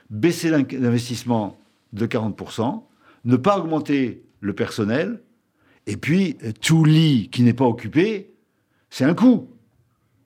[0.10, 1.58] baisser l'investissement
[1.94, 2.84] de 40%,
[3.24, 5.22] ne pas augmenter le personnel,
[5.88, 8.31] et puis euh, tout lit qui n'est pas occupé,
[8.91, 9.49] c'est un coût.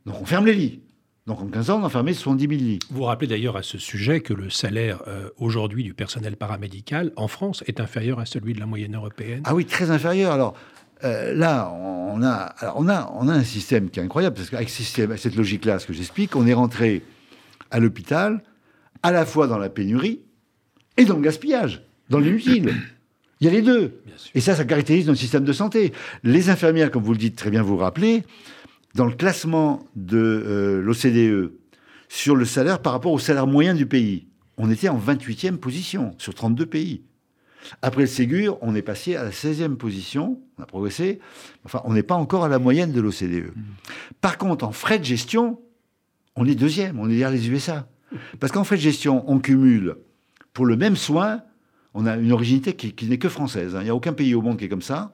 [0.06, 0.82] Donc on ferme les lits.
[1.28, 2.80] Donc en 15 ans, on a fermé 70 000 lits.
[2.92, 7.28] Vous rappelez d'ailleurs à ce sujet que le salaire euh, aujourd'hui du personnel paramédical en
[7.28, 9.42] France est inférieur à celui de la moyenne européenne?
[9.46, 10.34] Ah oui, très inférieur.
[10.34, 10.56] Alors
[11.04, 14.50] euh, là, on a, alors on, a, on a un système qui est incroyable, parce
[14.50, 17.04] qu'avec cette logique-là, ce que j'explique, on est rentré
[17.72, 18.44] à l'hôpital
[19.04, 20.22] à la fois dans la pénurie
[20.98, 22.74] et dans le gaspillage, dans l'inutile.
[23.42, 24.02] Il y a les deux.
[24.34, 25.92] Et ça, ça caractérise notre système de santé.
[26.24, 28.24] Les infirmières, comme vous le dites très bien, vous vous rappelez,
[28.96, 31.52] dans le classement de euh, l'OCDE
[32.08, 34.28] sur le salaire par rapport au salaire moyen du pays,
[34.58, 37.04] on était en 28e position sur 32 pays.
[37.82, 41.20] Après le Ségur, on est passé à la 16e position, on a progressé,
[41.66, 43.48] enfin, on n'est pas encore à la moyenne de l'OCDE.
[43.48, 43.62] Mmh.
[44.22, 45.60] Par contre, en frais de gestion,
[46.36, 47.88] on est deuxième, on est derrière les USA.
[48.40, 49.96] Parce qu'en frais de gestion, on cumule
[50.54, 51.42] pour le même soin,
[51.96, 53.76] on a une originalité qui, n'est que française.
[53.76, 53.82] Hein.
[53.82, 55.14] Il n'y a aucun pays au monde qui est comme ça.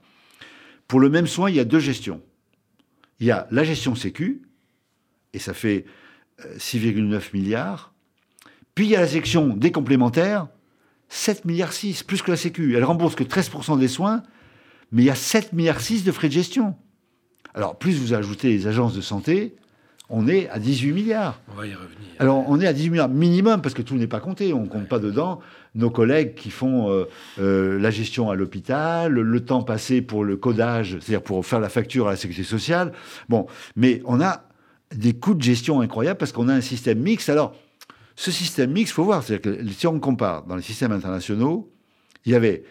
[0.88, 2.22] Pour le même soin, il y a deux gestions
[3.22, 4.42] il y a la gestion sécu,
[5.32, 5.86] et ça fait
[6.58, 7.94] 6,9 euh, milliards.
[8.74, 10.48] Puis il y a la section des complémentaires,
[11.10, 12.76] 7 milliards 6, plus que la sécu.
[12.76, 14.24] Elle rembourse que 13% des soins,
[14.92, 16.76] mais il y a 7 milliards 6 de frais de gestion.
[17.54, 19.56] Alors, plus vous ajoutez les agences de santé,
[20.12, 21.40] on est à 18 milliards.
[21.52, 21.98] On va y revenir.
[22.20, 24.54] Alors, on est à 18 milliards minimum, parce que tout n'est pas compté.
[24.54, 25.40] On ne compte pas dedans
[25.74, 27.06] nos collègues qui font euh,
[27.40, 31.70] euh, la gestion à l'hôpital, le, temps passé pour le codage, c'est-à-dire pour faire la
[31.70, 32.92] facture à la sécurité sociale.
[33.30, 34.44] Bon, mais on a
[34.94, 37.30] des coûts de gestion incroyables parce qu'on a un système mixte.
[37.30, 37.56] Alors,
[38.18, 41.72] ce système mixte, il faut voir, c'est-à-dire que si on compare dans les systèmes internationaux,
[42.26, 42.64] il y avait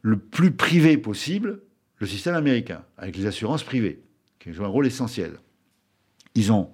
[0.00, 1.60] le plus privé possible
[1.98, 4.00] le système américain, avec les assurances privées,
[4.38, 5.32] qui jouent un rôle essentiel.
[6.34, 6.70] Ils ont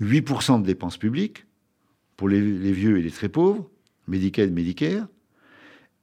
[0.00, 1.46] 8% de dépenses publiques
[2.16, 3.68] pour les, vieux et les très pauvres,
[4.06, 5.06] Medicaid, Medicare,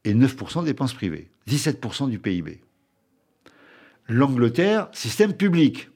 [0.03, 2.61] et 9% de dépenses privées, 17% du PIB.
[4.07, 5.89] L'Angleterre, système public,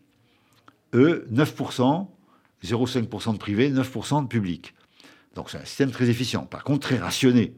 [0.94, 2.08] eux, 9%,
[2.64, 4.74] 0,5% de privé, 9% de public.
[5.36, 7.54] Donc c'est un système très efficient, par contre très rationné.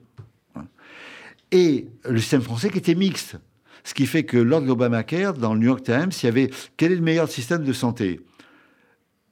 [1.52, 3.38] Et le système français qui était mixte.
[3.84, 6.50] Ce qui fait que lors de l'Obamacare, dans le New York Times, il y avait
[6.78, 8.20] quel est le meilleur système de santé?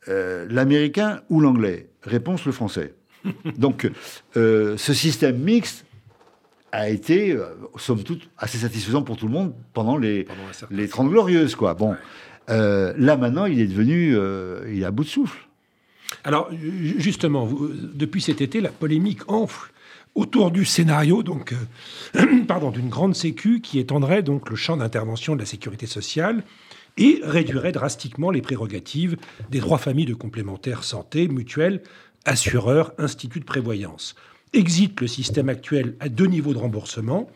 [0.10, 1.90] Euh, L'américain ou l'anglais?
[2.04, 2.94] Réponse le français.
[3.58, 3.90] Donc
[4.38, 5.86] euh, ce système mixte
[6.72, 7.46] a été, euh,
[7.78, 10.28] somme toute, assez satisfaisant pour tout le monde pendant les,
[10.70, 11.56] les 30 glorieuses.
[11.56, 11.74] Quoi.
[11.74, 11.96] Bon,
[12.48, 14.16] là maintenant, il est devenu,
[14.72, 15.48] il est à bout de souffle.
[16.24, 16.50] Alors
[16.98, 17.48] justement,
[17.94, 19.72] depuis cet été, la polémique enfle
[20.16, 25.36] autour du scénario donc euh, pardon d'une grande sécu qui étendrait donc le champ d'intervention
[25.36, 26.44] de la sécurité sociale
[27.00, 29.16] et réduirait drastiquement les prérogatives
[29.50, 31.82] des trois familles de complémentaires santé, mutuelles,
[32.26, 34.16] assureurs, instituts de prévoyance.
[34.54, 37.30] Exit le système actuel à deux niveaux de remboursement.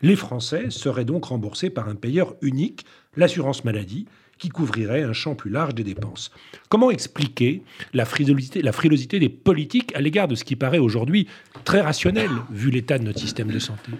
[0.00, 4.06] Les Français seraient donc remboursés par un payeur unique, l'assurance maladie,
[4.38, 6.30] qui couvrirait un champ plus large des dépenses.
[6.68, 11.26] Comment expliquer la frilosité, la frilosité des politiques à l'égard de ce qui paraît aujourd'hui
[11.64, 13.90] très rationnel, vu l'état de notre système de santé?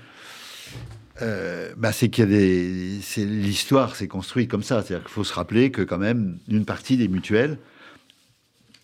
[1.20, 4.82] Euh, bah c'est qu'il y a des, l'histoire s'est construite comme ça.
[4.82, 7.58] C'est-à-dire qu'il faut se rappeler que quand même une partie des mutuelles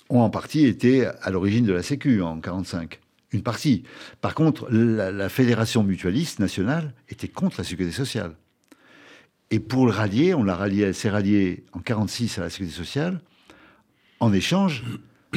[0.08, 3.00] ont en partie été à l'origine de la Sécu en 45.
[3.32, 3.84] Une partie.
[4.20, 8.36] Par contre, la, la fédération mutualiste nationale était contre la sécurité sociale.
[9.50, 13.20] Et pour le rallier, on l'a rallié, s'est rallié en 46 à la sécurité sociale
[14.20, 14.84] en échange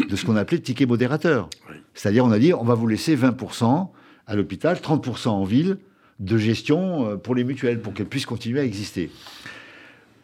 [0.10, 1.50] de ce qu'on appelait ticket modérateur.
[1.94, 3.90] C'est-à-dire, on a dit, on va vous laisser 20%
[4.28, 5.78] à l'hôpital, 30% en ville
[6.20, 9.12] de gestion euh, pour les mutuelles, pour qu'elles puissent continuer à exister.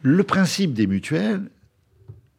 [0.02, 1.50] Le principe des mutuelles,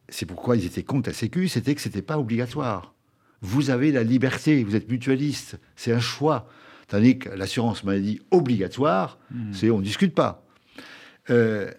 [0.09, 2.93] c'est pourquoi ils étaient contre la Sécu, c'était que ce n'était pas obligatoire.
[3.41, 6.47] Vous avez la liberté, vous êtes mutualiste, c'est un choix.
[6.87, 9.53] Tandis que l'assurance maladie obligatoire, hmm.
[9.53, 10.45] c'est on ne discute pas.
[11.31, 11.71] Euh,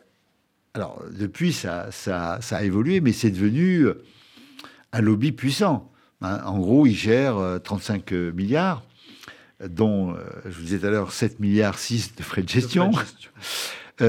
[0.74, 3.86] alors, depuis, ça, ça, a évolué, mais c'est devenu
[4.92, 5.90] un lobby puissant.
[6.20, 6.40] Hein.
[6.44, 8.82] en gros, il gère 35 euh, milliards,
[9.64, 12.90] dont, euh, je vous disais tout à l'heure, 7 milliards 6 de frais de gestion.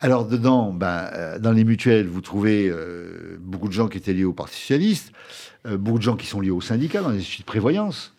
[0.00, 2.72] alors, dedans, ben, dans les mutuelles, vous trouvez
[3.40, 5.12] beaucoup de gens qui étaient liés au Parti Socialiste,
[5.68, 8.14] beaucoup de gens qui sont liés au syndicat, dans les instituts de prévoyance.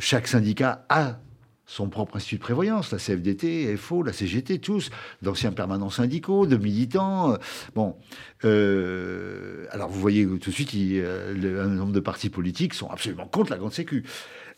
[0.00, 1.18] chaque syndicat a
[1.68, 6.56] son propre institut de prévoyance, la CFDT, FO, la CGT, tous, d'anciens permanents syndicaux, de
[6.56, 7.32] militants.
[7.32, 7.36] Euh,
[7.74, 7.94] bon,
[8.44, 13.50] euh, alors vous voyez tout de suite, un nombre de partis politiques sont absolument contre
[13.50, 14.04] la grande sécu.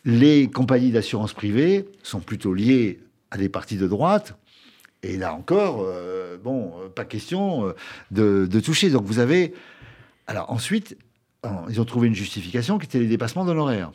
[0.04, 4.38] Les compagnies d'assurance privée sont plutôt liées à des partis de droite.
[5.02, 7.74] Et là encore, euh, bon, pas question
[8.10, 8.90] de, de, toucher.
[8.90, 9.54] Donc vous avez.
[10.26, 10.96] Alors ensuite,
[11.68, 13.92] ils ont trouvé une justification qui était les dépassements d'honoraires.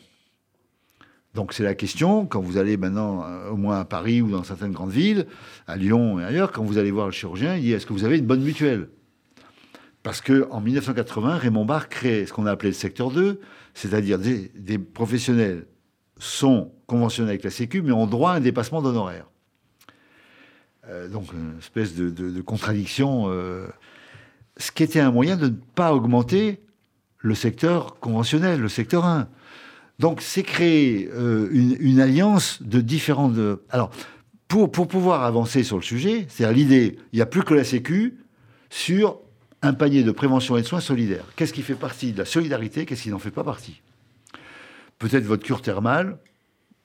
[1.36, 4.42] Donc c'est la question, quand vous allez maintenant euh, au moins à Paris ou dans
[4.42, 5.26] certaines grandes villes,
[5.66, 8.04] à Lyon et ailleurs, quand vous allez voir le chirurgien, il dit est-ce que vous
[8.04, 8.88] avez une bonne mutuelle?
[10.02, 13.38] Parce qu'en 1980, Raymond Barre crée ce qu'on a le secteur 2,
[13.74, 15.66] c'est-à-dire des, professionnels
[16.18, 19.26] sont conventionnés avec la Sécu, mais ont droit à un dépassement d'honoraires.
[20.88, 23.66] Euh, donc une espèce de, contradiction, euh,
[24.56, 26.60] ce qui était un moyen de ne pas augmenter
[27.18, 29.28] le secteur conventionnel, le secteur 1.
[29.98, 33.36] Donc c'est créé euh, une, alliance de différentes...
[33.70, 33.90] Alors,
[34.46, 37.64] pour, pour pouvoir avancer sur le sujet, c'est-à-dire l'idée, il n'y a plus que la
[37.64, 38.18] Sécu
[38.70, 39.18] sur
[39.62, 41.24] un panier de prévention et de soins solidaires.
[41.34, 43.82] Qu'est-ce qui fait partie de la solidarité, qu'est-ce qui n'en fait pas partie?
[44.98, 46.18] Peut-être votre cure thermale,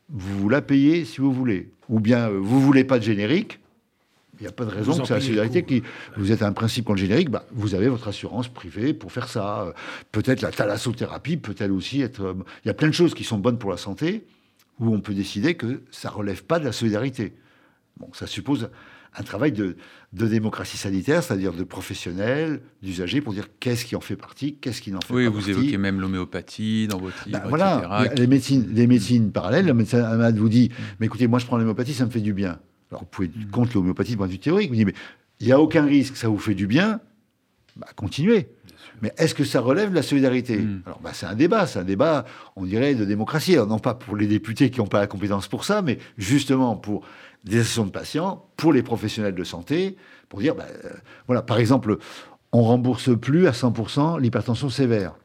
[0.09, 1.71] vous la payez si vous voulez.
[1.89, 3.59] Ou bien euh, vous voulez pas de générique,
[4.39, 5.83] il n'y a pas de raison que c'est la solidarité qui.
[6.17, 9.71] Vous êtes un principe en générique, bah, vous avez votre assurance privée pour faire ça.
[10.11, 12.21] Peut-être la thalassothérapie peut-elle aussi être.
[12.21, 12.33] Euh,
[12.65, 14.25] il y a plein de choses qui sont bonnes pour la santé
[14.79, 17.33] où on peut décider que ça relève pas de la solidarité.
[17.97, 18.69] Bon, ça suppose
[19.17, 19.75] un travail de,
[20.13, 24.91] démocratie sanitaire, c'est-à-dire de professionnels, d'usagers, pour dire qu'est-ce qui en fait partie, qu'est-ce qui
[24.91, 25.27] n'en fait pas partie.
[25.27, 29.65] Oui, vous évoquez même l'homéopathie dans votre livre, ben voilà, les médecines, les médecines parallèles,
[29.65, 32.59] le médecin vous dit, mais écoutez, moi je prends l'homéopathie, ça me fait du bien.
[32.91, 33.51] Alors, vous pouvez mm.
[33.51, 34.69] contre l'homéopathie du point de vue théorique.
[34.69, 34.95] Vous dites, mais
[35.39, 36.99] il n'y a aucun risque, ça vous fait du bien,
[37.75, 38.49] bah, continuez.
[39.01, 40.83] Mais est-ce que ça relève de la solidarité mm.
[40.85, 43.55] Alors, bah, c'est un débat, c'est un débat, on dirait, de démocratie.
[43.55, 47.03] non pas pour les députés qui n'ont pas la compétence pour ça, mais justement pour
[47.43, 49.97] des associations de patients, pour les professionnels de santé,
[50.29, 50.89] pour dire, bah, euh,
[51.27, 51.97] voilà, par exemple,
[52.51, 55.15] on rembourse plus à 100% l'hypertension sévère.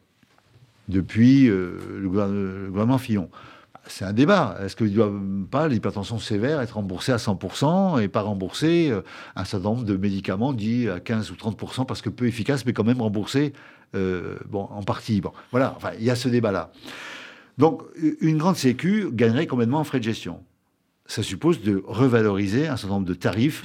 [0.89, 3.29] depuis le, gouvernement Fillon
[3.89, 4.59] c'est un débat.
[4.65, 5.13] Est-ce qu'il ne doit
[5.49, 8.93] pas l'hypertension sévère être remboursée à 100% et pas rembourser
[9.37, 12.73] un certain nombre de médicaments dits à 15 ou 30% parce que peu efficaces, mais
[12.73, 13.53] quand même remboursés
[13.95, 16.73] en partie Voilà, il y a ce débat-là.
[17.59, 17.83] Donc,
[18.21, 20.41] une grande sécu gagnerait complètement en frais de gestion.
[21.09, 23.65] Ça suppose de revaloriser un certain nombre de tarifs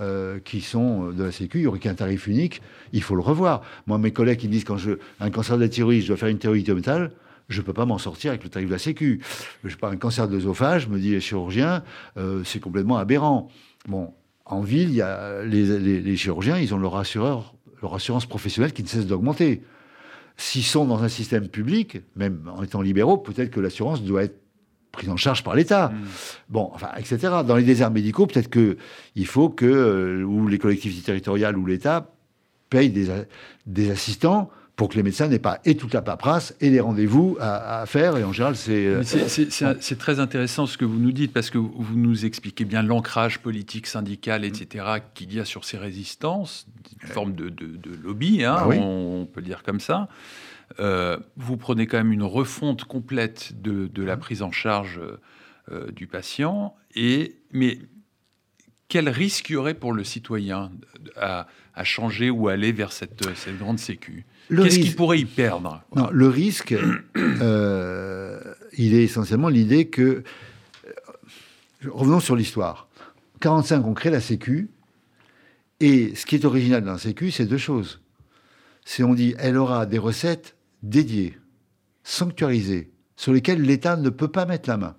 [0.00, 1.58] euh, qui sont euh, de la sécu.
[1.58, 2.60] Il n'y aurait qu'un tarif unique.
[2.92, 3.62] Il faut le revoir.
[3.86, 6.16] Moi, mes collègues qui me disent quand je un cancer de la thyroïde, je dois
[6.16, 7.12] faire une thyroïde métal,
[7.48, 9.22] je ne peux pas m'en sortir avec le tarif de la Sécu.
[9.62, 11.84] Je sais pas, un cancer de l'œsophage, me dit les chirurgiens,
[12.16, 13.48] euh, c'est complètement aberrant.
[13.86, 14.12] Bon,
[14.44, 18.72] en ville, il y a les, les, chirurgiens, ils ont leur assureur, leur assurance professionnelle
[18.72, 19.62] qui ne cesse d'augmenter.
[20.36, 24.41] S'ils sont dans un système public, même en étant libéraux, peut-être que l'assurance doit être
[24.92, 25.88] prise en charge par l'État.
[25.88, 26.04] Hmm.
[26.50, 27.18] Bon, enfin, etc.
[27.46, 32.10] Dans les déserts médicaux, peut-être qu'il faut que euh, ou les collectivités territoriales ou l'État
[32.70, 33.08] payent des,
[33.66, 37.36] des assistants pour que les médecins n'aient pas et toute la paperasse et les rendez-vous
[37.40, 38.16] à, faire.
[38.16, 38.86] Et en général, c'est...
[38.86, 42.82] Euh, c'est très intéressant ce que vous nous dites, parce que vous nous expliquez bien
[42.82, 44.84] l'ancrage politique, syndical, etc.,
[45.14, 46.66] qu'il y a sur ces résistances,
[47.02, 47.52] une forme de,
[48.02, 50.08] lobby, hein, ah on, peut le dire comme ça.
[50.80, 55.00] Euh, vous prenez quand même une refonte complète de, la prise en charge
[55.70, 57.78] euh, du patient, et, mais
[58.88, 60.70] quel risque y aurait pour le citoyen
[61.16, 61.46] à,
[61.84, 64.26] changer ou aller vers cette, cette grande sécu?
[64.48, 65.82] Qu'est-ce qu'il pourrait y perdre?
[65.96, 66.74] Non, le risque,
[67.16, 68.40] euh,
[68.76, 70.22] il est essentiellement l'idée que.
[71.88, 72.88] Revenons sur l'histoire.
[73.40, 74.70] 45, on crée la Sécu,
[75.80, 78.00] et ce qui est original dans la Sécu, c'est deux choses.
[78.84, 81.38] C'est on dit, elle aura des recettes dédiées,
[82.04, 84.96] sanctuarisées, sur lesquelles l'État ne peut pas mettre la main.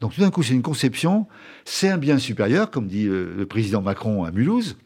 [0.00, 1.26] Donc tout d'un coup, c'est une conception,
[1.64, 4.76] c'est un bien supérieur, comme dit le président Macron à Mulhouse,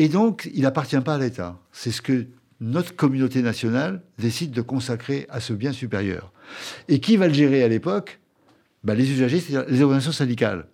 [0.00, 1.58] et donc, il n'appartient pas à l'État.
[1.72, 2.26] C'est ce que
[2.58, 6.32] notre communauté nationale décide de consacrer à ce bien supérieur.
[6.88, 8.18] Et qui va le gérer à l'époque?
[8.82, 10.66] Ben, Les usagers, c'est-à-dire les organisations syndicales.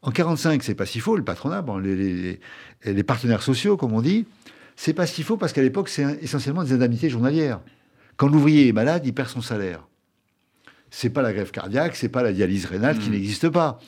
[0.00, 4.24] En 45, c'est pas si faux, le patronat, les, partenaires sociaux, comme on dit,
[4.80, 7.60] c'est pas si faux parce qu'à l'époque, c'est essentiellement des indemnités journalières.
[8.16, 9.88] Quand l'ouvrier est malade, il perd son salaire.
[10.88, 13.12] C'est pas la grève cardiaque, c'est pas la dialyse rénale qui mmh.
[13.12, 13.80] n'existe pas.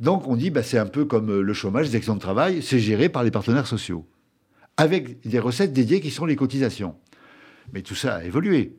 [0.00, 2.62] Donc on dit, bah, c'est un peu comme euh, le chômage, les accidents de travail,
[2.62, 4.08] c'est géré par les partenaires sociaux,
[4.78, 6.96] avec des recettes dédiées qui sont les cotisations.
[7.74, 8.74] Mais tout ça a évolué.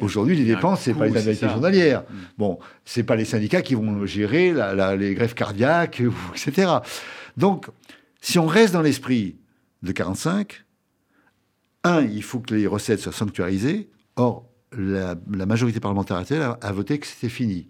[0.00, 2.02] Aujourd'hui, les dépenses, c'est pas les indemnités journalières.
[2.02, 2.14] Mm.
[2.38, 4.54] Bon, c'est pas les syndicats qui vont gérer
[4.96, 6.00] les grèves cardiaques,
[6.46, 6.74] etc.
[7.36, 7.66] Donc,
[8.20, 9.36] si on reste dans l'esprit
[9.82, 10.64] de 45,
[11.88, 13.88] un, il faut que les recettes soient sanctuarisées.
[14.16, 15.16] Or, la,
[15.46, 17.68] majorité parlementaire a, voté que c'était fini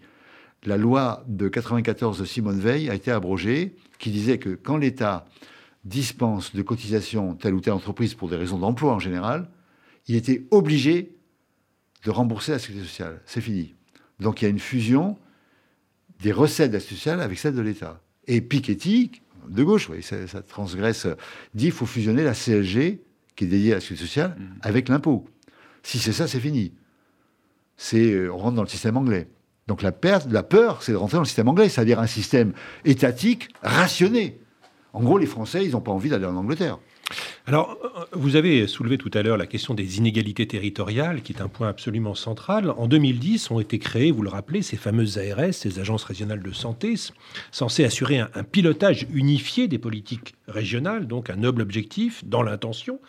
[0.65, 5.25] la loi de 94 de Simone Veil a été abrogée, qui disait que quand l'État
[5.85, 9.49] dispense de cotisation telle ou telle entreprise pour des raisons d'emploi en général,
[10.07, 11.15] il était obligé
[12.03, 13.21] de rembourser la sécurité sociale.
[13.25, 13.75] C'est fini.
[14.19, 15.17] Donc il y a une fusion
[16.21, 18.01] des recettes de la sociale avec celles de l'État.
[18.27, 21.07] Et Piketty, de gauche, oui, ça, transgresse,
[21.53, 23.01] dit qu'il faut fusionner la CSG,
[23.39, 24.43] qui est dédiée à la sécurité sociale, mmh.
[24.63, 25.25] avec l'impôt.
[25.81, 26.73] Si c'est ça, c'est fini.
[27.77, 29.29] C'est, euh, on rentre dans le système anglais.
[29.65, 32.51] Donc la, perte, la peur, c'est de rentrer dans le système anglais, c'est-à-dire un système
[32.83, 34.41] étatique rationné.
[34.91, 36.79] En gros, les Français, ils n'ont pas envie d'aller en Angleterre.
[37.47, 37.77] Alors,
[38.11, 41.67] vous avez soulevé tout à l'heure la question des inégalités territoriales, qui est un point
[41.67, 42.69] absolument central.
[42.71, 46.51] En 2010, ont été créées, vous le rappelez, ces fameuses ARS, ces agences régionales de
[46.51, 46.95] santé,
[47.51, 52.99] censées assurer un, un pilotage unifié des politiques régionales, donc un noble objectif dans l'intention.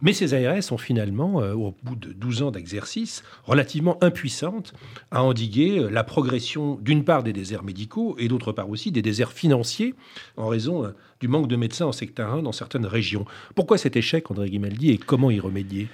[0.00, 4.72] Mais ces ARS sont finalement, euh, au bout de 12 ans d'exercice, relativement impuissantes
[5.10, 9.02] à endiguer euh, la progression d'une part des déserts médicaux et d'autre part aussi des
[9.02, 9.94] déserts financiers
[10.36, 10.90] en raison euh,
[11.20, 13.24] du manque de médecins en secteur 1 dans certaines régions.
[13.56, 15.88] Pourquoi cet échec, André Guimaldi, et comment y remédier?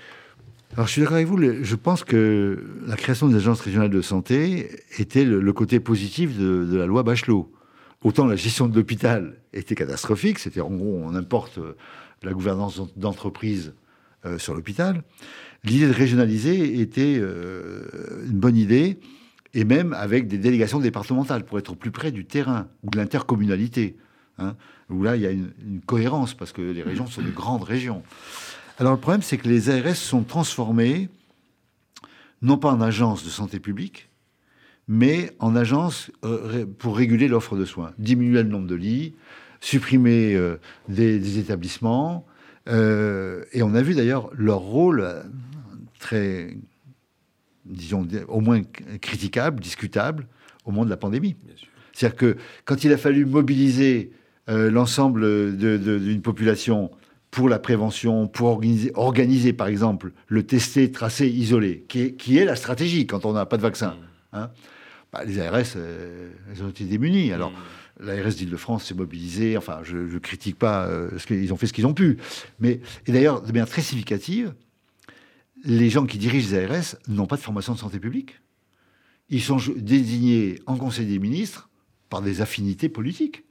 [0.75, 1.41] Alors, je suis d'accord avec vous.
[1.41, 6.65] Je pense que la création des agences régionales de santé était le, côté positif de,
[6.65, 7.51] de, la loi Bachelot.
[8.03, 11.59] Autant la gestion de l'hôpital était catastrophique, c'était en gros, on importe
[12.23, 13.73] la gouvernance d'entreprise
[14.27, 15.03] euh, sur l'hôpital.
[15.65, 18.99] L'idée de régionaliser était euh, une bonne idée,
[19.53, 23.97] et même avec des délégations départementales pour être plus près du terrain ou de l'intercommunalité,
[24.39, 24.57] hein,
[24.89, 25.53] où là il y a une,
[25.85, 28.03] cohérence parce que les régions sont de grandes régions.
[28.79, 31.11] Alors le problème, c'est que les ARS sont transformées
[32.41, 34.09] non pas en agences de santé publique,
[34.89, 39.15] mais en agences euh, pour réguler l'offre de soins, diminuer le nombre de lits,
[39.61, 40.39] supprimer
[40.89, 42.27] des, établissements,
[42.69, 45.23] euh, et on a vu d'ailleurs leur rôle euh,
[45.99, 46.57] très,
[47.65, 48.63] disons, au moins
[49.01, 50.27] critiquable, discutable
[50.65, 51.37] au moment de la pandémie.
[51.93, 54.13] C'est-à-dire que quand il a fallu mobiliser
[54.49, 56.91] euh, l'ensemble d'une population
[57.31, 62.39] pour la prévention, pour organiser, organiser par exemple le tester, tracer, isoler, qui est, qui
[62.39, 63.97] est la stratégie quand on n'a pas de vaccin.
[64.33, 64.51] Hein.
[65.13, 67.33] Bah, les ARS, euh, elles ont été démunies.
[67.33, 67.53] Alors,
[68.01, 69.57] l'ARS d'Île-de-France s'est mobilisée.
[69.57, 72.19] Enfin, je ne critique pas euh, ce qu'ils ont fait ce qu'ils ont pu.
[72.59, 74.55] Mais, et d'ailleurs, de manière très significative,
[75.65, 78.41] les gens qui dirigent les ARS n'ont pas de formation de santé publique.
[79.31, 81.71] Ils sont désignés en Conseil des ministres
[82.11, 83.45] par des affinités politiques.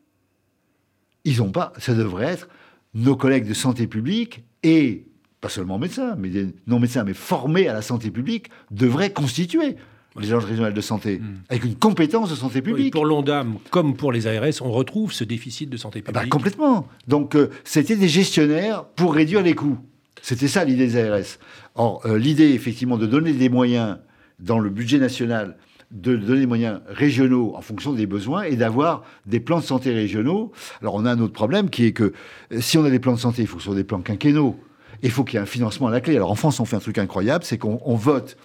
[1.23, 1.73] Ils n'ont pas.
[1.79, 2.47] Ça devrait être
[2.93, 5.07] nos collègues de santé publique et
[5.41, 6.29] pas seulement médecins, mais
[6.67, 9.75] non médecins, mais formés à la santé publique, devraient constituer
[10.19, 11.41] les agences régionales de santé, hmm.
[11.49, 12.93] avec une compétence de santé publique.
[12.93, 16.31] pour l'ONDAM, comme pour les ARS, on retrouve ce déficit de santé ah bah, publique.
[16.31, 16.87] complètement.
[17.07, 19.77] Donc, euh, c'était des gestionnaires pour réduire les coûts.
[20.21, 21.39] C'était ça l'idée des ARS.
[21.75, 23.97] Or, euh, l'idée, effectivement, de donner des moyens
[24.39, 25.57] dans le budget national
[25.93, 29.93] de donner des moyens régionaux en fonction des besoins et d'avoir des plans de santé
[29.93, 30.51] régionaux.
[30.81, 32.13] Alors on a un autre problème qui est que
[32.51, 34.01] euh, si on a des plans de santé, il faut que ce soit des plans
[34.01, 34.59] quinquennaux.
[35.03, 36.15] Il faut qu'il y ait un financement à la clé.
[36.15, 38.37] Alors en France, on fait un truc incroyable, c'est qu'on vote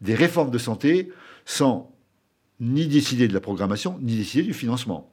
[0.00, 1.10] des réformes de santé
[1.44, 1.94] sans
[2.60, 5.10] ni décider de la programmation, ni décider du financement.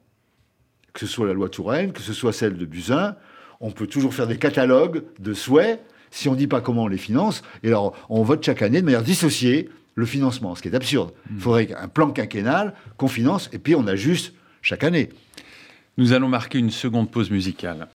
[0.93, 3.15] Que ce soit la loi Touraine, que ce soit celle de Buzyn,
[3.59, 5.79] on peut toujours faire des catalogues de souhaits
[6.09, 7.41] si on ne dit pas comment on les finance.
[7.63, 11.11] Et alors, on vote chaque année de manière dissociée le financement, ce qui est absurde.
[11.29, 15.09] Il faudrait un plan quinquennal qu'on finance et puis on ajuste chaque année.
[15.97, 17.87] Nous allons marquer une seconde pause musicale.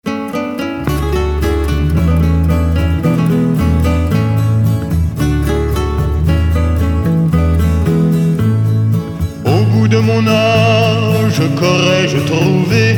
[9.89, 12.95] De mon âge, qu'aurais-je trouvé?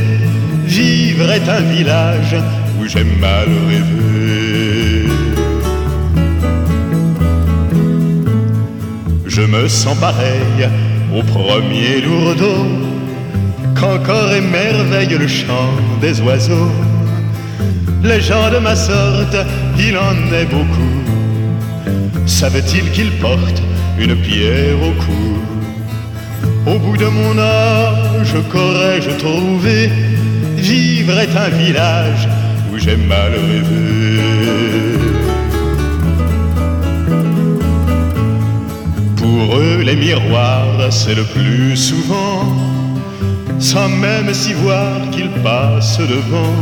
[0.65, 2.35] Vivre est un village
[2.79, 5.09] où j'ai mal rêvé.
[9.25, 10.69] Je me sens pareil
[11.13, 12.65] au premier lourdeau
[13.77, 16.71] qu'encore émerveille le chant des oiseaux.
[18.01, 19.35] Les gens de ma sorte,
[19.77, 20.95] il en est beaucoup.
[22.25, 23.61] Savent-ils qu'ils portent
[23.99, 25.46] une pierre au cou?
[26.67, 29.89] Au bout de mon âge, qu'aurais-je trouvé?
[30.57, 32.27] Vivre est un village
[32.69, 34.21] où j'ai mal rêvé.
[39.15, 42.43] Pour eux, les miroirs, c'est le plus souvent,
[43.59, 46.55] sans même s'y voir qu'ils passent devant.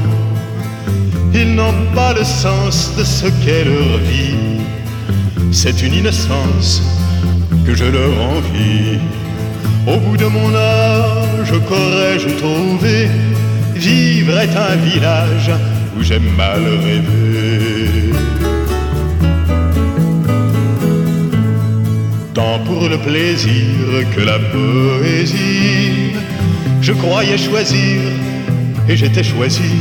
[1.34, 4.60] Ils n'ont pas le sens de ce qu'est leur vie.
[5.52, 6.84] C'est une innocence
[7.66, 9.00] que je leur envie.
[9.88, 13.08] Au bout de mon âge, qu'aurais-je trouvé?
[13.76, 15.52] Vivre est un village
[15.98, 17.96] où j'ai mal rêvé.
[22.36, 23.74] tant pour le plaisir
[24.14, 26.12] que la poésie.
[26.82, 28.02] Je croyais choisir
[28.90, 29.72] et j'étais choisi.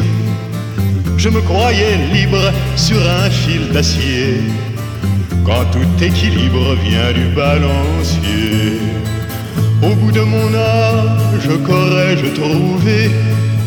[1.16, 2.44] Je me croyais libre
[2.76, 4.40] sur un fil d'acier.
[5.44, 8.78] Quand tout équilibre vient du balancier.
[9.84, 13.10] Au bout de mon âge, qu'aurais-je trouvé?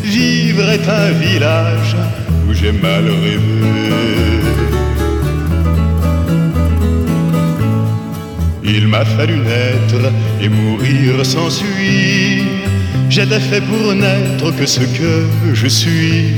[0.02, 1.94] Vivre est un village
[2.48, 4.38] où j'ai mal rêvé.
[8.64, 10.12] Il m'a fallu naître
[10.42, 12.42] et mourir s'ensuit.
[13.08, 16.34] J'étais fait pour n'être que ce que je suis.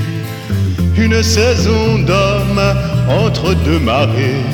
[0.97, 2.63] Une saison d'homme
[3.09, 4.45] entre deux marées.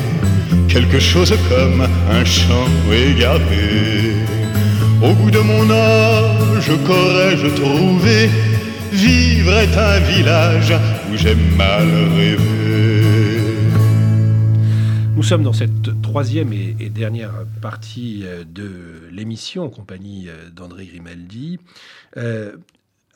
[0.69, 4.06] Quelque chose comme un champ égaré.
[5.01, 8.29] Au bout de mon âge, qu'aurais-je trouvé?
[8.91, 10.73] Vivre est un village
[11.11, 13.37] où j'ai mal rêvé.
[15.15, 20.85] Nous sommes dans cette troisième et, dernière partie euh, de l'émission en compagnie euh, d'André
[20.85, 21.59] Grimaldi.
[22.17, 22.55] Euh,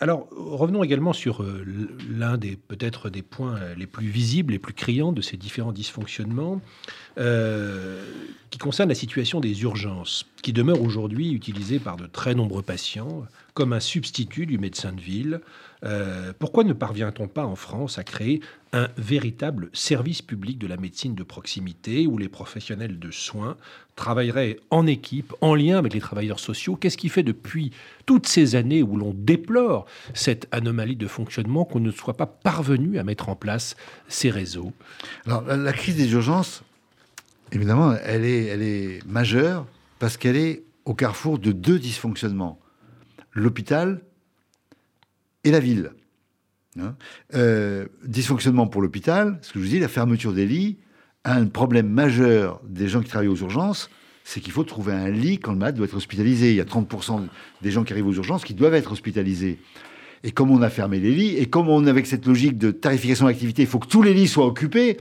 [0.02, 1.45] alors, revenons également sur
[2.10, 6.60] l'un des peut-être des points les plus visibles, les plus criants de ces différents dysfonctionnements,
[7.16, 13.26] qui concerne la situation des urgences, qui demeure aujourd'hui utilisée par de très nombreux patients
[13.54, 15.41] comme un substitut du médecin de ville.
[15.84, 18.41] Euh, pourquoi ne parvient-on pas en France à créer
[18.72, 23.58] un véritable service public de la médecine de proximité où les professionnels de soins
[24.02, 27.72] travailleraient en équipe, en lien avec les travailleurs sociaux Qu'est-ce qui fait depuis
[28.08, 29.86] toutes ces années où l'on déplore
[30.16, 33.76] cette anomalie de fonctionnement qu'on ne soit pas parvenu à mettre en place
[34.08, 34.74] ces réseaux?
[35.28, 36.64] Alors, la crise des urgences,
[37.52, 39.68] évidemment, elle est, elle est majeure
[39.99, 42.60] parce qu'elle est au carrefour de deux dysfonctionnements
[43.34, 44.02] l'hôpital
[45.43, 45.91] et la ville.
[46.80, 46.95] Hein.
[47.36, 50.80] Euh, dysfonctionnement pour l'hôpital, ce que je vous dis, la fermeture des lits,
[51.26, 53.89] un problème majeur des gens qui travaillent aux urgences,
[54.24, 56.51] c'est qu'il faut trouver un lit quand le malade doit être hospitalisé.
[56.51, 57.28] Il y a 30%
[57.61, 59.59] des gens qui arrivent aux urgences qui doivent être hospitalisés.
[60.24, 63.26] Et comme on a fermé les lits, et comme on avec cette logique de tarification
[63.26, 64.97] d'activité, il faut que tous les lits soient occupés.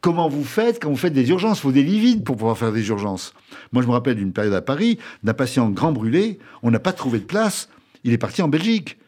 [0.00, 1.58] Comment vous faites quand vous faites des urgences?
[1.58, 3.34] Il faut des lits vides pour pouvoir faire des urgences.
[3.72, 6.92] Moi, je me rappelle d'une période à Paris, d'un patient grand brûlé, on n'a pas
[6.92, 7.68] trouvé de place,
[8.04, 8.98] il est parti en Belgique.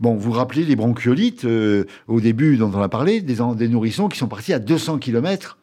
[0.00, 4.08] Bon, vous vous rappelez les bronchiolites, euh, au début dont on a parlé, des, nourrissons
[4.08, 5.57] qui sont partis à 200 km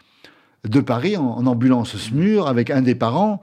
[0.67, 3.41] de Paris en, ambulance SMUR avec un des parents,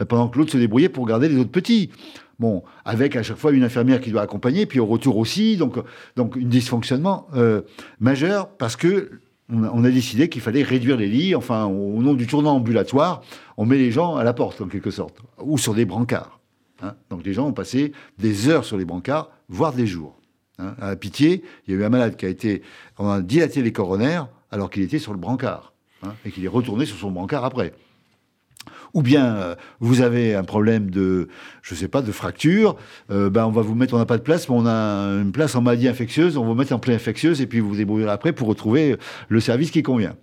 [0.00, 1.90] euh, pendant que l'autre se débrouillait pour garder les autres petits.
[2.38, 5.78] Bon, avec à chaque fois une infirmière qui doit accompagner, puis au retour aussi, donc,
[6.16, 7.62] donc un dysfonctionnement euh,
[8.00, 9.20] majeur parce que
[9.50, 11.34] on a, décidé qu'il fallait réduire les lits.
[11.34, 13.20] Enfin, au nom du tournant ambulatoire,
[13.58, 16.40] on met les gens à la porte en quelque sorte, ou sur des brancards.
[16.82, 16.94] Hein.
[17.10, 20.18] Donc les gens ont passé des heures sur les brancards, voire des jours.
[20.58, 20.74] Hein.
[20.80, 22.62] À pitié, il y a eu un malade qui a été,
[22.98, 25.73] on a dilaté les coronaires alors qu'il était sur le brancard
[26.04, 27.72] hein, et qu'il est retourné sur son brancard après
[28.94, 31.28] ou bien euh, vous avez un problème de,
[31.62, 32.76] je sais pas, de fracture,
[33.10, 35.32] euh, ben on va vous mettre, on n'a pas de place, mais on a une
[35.32, 37.76] place en maladie infectieuse, on va vous mettre en plaie infectieuse et puis vous vous
[37.76, 38.96] débrouillerez après pour retrouver
[39.28, 40.16] le service qui convient.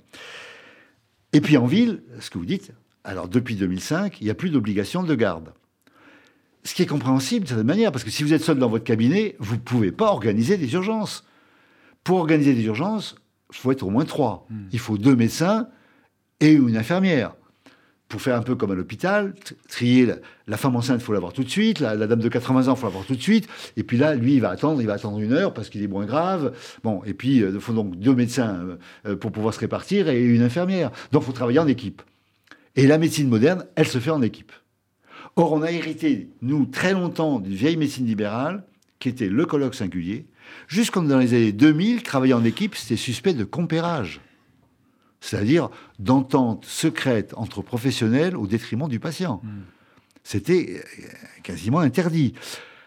[1.34, 2.72] Et puis en ville, ce que vous dites,
[3.04, 5.54] alors depuis 2005, il n'y a plus d'obligation de garde.
[6.64, 8.84] Ce qui est compréhensible de cette manière, parce que si vous êtes seul dans votre
[8.84, 11.26] cabinet, vous ne pouvez pas organiser des urgences.
[12.04, 13.16] Pour organiser des urgences,
[13.52, 14.48] faut être au moins trois.
[14.50, 14.68] Hmm.
[14.72, 15.68] Il faut deux médecins
[16.40, 17.34] et une infirmière
[18.12, 19.34] pour faire un peu comme à l'hôpital,
[19.70, 20.14] trier
[20.46, 22.80] la, femme enceinte, il faut l'avoir tout de suite, la, dame de 80 ans, il
[22.80, 23.48] faut l'avoir tout de suite,
[23.78, 25.88] et puis là, lui, il va attendre, il va attendre une heure parce qu'il est
[25.88, 26.54] moins grave.
[26.84, 28.76] Bon, et puis euh, il faut donc deux médecins euh,
[29.08, 30.92] euh, pour pouvoir se répartir et une infirmière.
[31.14, 32.02] Donc il faut travailler en équipe.
[32.76, 34.52] Et la médecine moderne, elle se fait en équipe.
[35.38, 38.66] Or, on a hérité, nous, très longtemps, d'une vieille médecine libérale,
[39.00, 40.28] qui était le colloque singulier.
[40.68, 44.22] Jusqu'en dans les années 2000, travailler en équipe, c'était suspect de compérage
[45.22, 49.40] c'est-à-dire d'entente secrète entre professionnels au détriment du patient.
[49.44, 49.62] Hmm.
[50.24, 51.08] C'était euh,
[51.44, 52.34] quasiment interdit.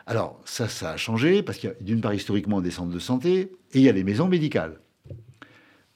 [0.06, 2.98] Alors ça, ça a changé parce qu'il y a d'une part historiquement des centres de
[2.98, 4.78] santé et il y a les maisons médicales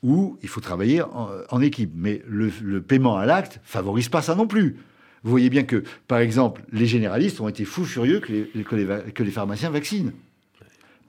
[0.02, 1.90] où il faut travailler en, équipe.
[1.92, 4.76] Mais le, paiement à l'acte favorise pas ça non plus.
[5.24, 9.22] Vous voyez bien que, par exemple, les généralistes ont été fous furieux que les, que
[9.24, 10.12] les pharmaciens vaccinent.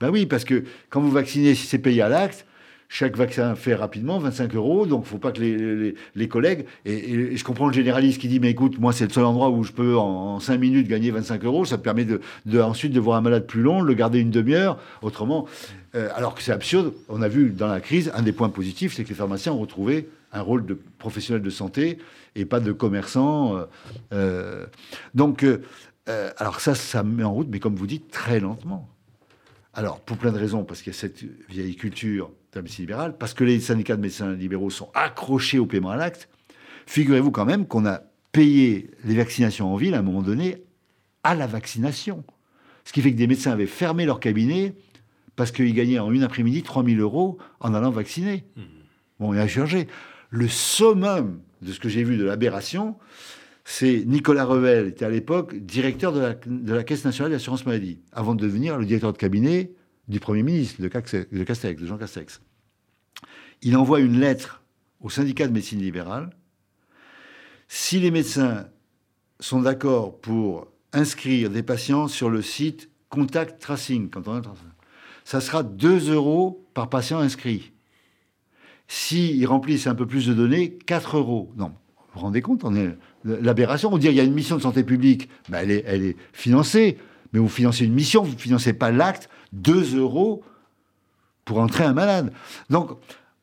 [0.00, 2.46] Ben oui, parce que quand vous vaccinez, si c'est payé à l'acte,
[2.92, 6.66] chaque vaccin fait rapidement 25 euros, donc faut pas que les, collègues.
[6.84, 9.62] Et, je comprends le généraliste qui dit Mais écoute, moi, c'est le seul endroit où
[9.62, 11.64] je peux en, 5 minutes gagner 25 euros.
[11.64, 12.20] Ça me permet de,
[12.60, 14.76] ensuite de voir un malade plus long, le garder une demi-heure.
[15.02, 15.46] Autrement,
[15.94, 18.94] euh, alors que c'est absurde, on a vu dans la crise, un des points positifs,
[18.94, 21.98] c'est que les pharmaciens ont retrouvé un rôle de professionnel de santé
[22.34, 23.56] et pas de commerçant.
[23.56, 23.64] Euh,
[24.12, 24.66] euh,
[25.14, 25.46] donc,
[26.38, 28.88] alors ça, ça met en route, mais comme vous dites, très lentement.
[29.80, 32.82] Alors, pour plein de raisons, parce qu'il y a cette vieille culture de la médecine
[32.82, 36.28] libérale, parce que les syndicats de médecins libéraux sont accrochés au paiement à l'acte,
[36.84, 40.64] figurez-vous quand même qu'on a payé les vaccinations en ville à un moment donné
[41.24, 42.24] à la vaccination.
[42.84, 44.74] Ce qui fait que des médecins avaient fermé leur cabinet
[45.34, 48.44] parce qu'ils gagnaient en une après-midi 3000 euros en allant vacciner.
[48.56, 48.62] Mmh.
[49.18, 49.88] Bon, il a changé.
[50.28, 52.96] Le summum de ce que j'ai vu de l'aberration,
[53.72, 58.44] c'est Nicolas Revel, était à l'époque directeur de la, Caisse nationale d'assurance maladie, avant de
[58.44, 59.70] devenir le directeur de cabinet
[60.08, 62.40] du Premier ministre, de Castex, de Jean Castex.
[63.62, 64.64] Il envoie une lettre
[65.00, 66.30] au syndicat de médecine libérale.
[67.68, 68.66] Si les médecins
[69.38, 74.10] sont d'accord pour inscrire des patients sur le site Contact Tracing,
[75.24, 77.70] ça sera 2 euros par patient inscrit.
[78.88, 81.52] S'ils remplissent un peu plus de données, 4 euros.
[81.56, 83.92] Non, vous vous rendez compte, on est l'aberration.
[83.92, 86.98] On dit qu'il y a une mission de santé publique, elle, est, financée,
[87.32, 90.42] mais vous financez une mission, vous ne financez pas l'acte, 2 euros
[91.44, 92.32] pour entrer un malade.
[92.68, 92.90] Donc,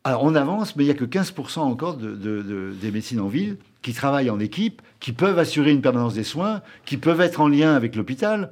[0.06, 3.94] on avance, mais il n'y a que 15% encore de, des médecines en ville qui
[3.94, 7.76] travaillent en équipe, qui peuvent assurer une permanence des soins, qui peuvent être en lien
[7.76, 8.52] avec l'hôpital.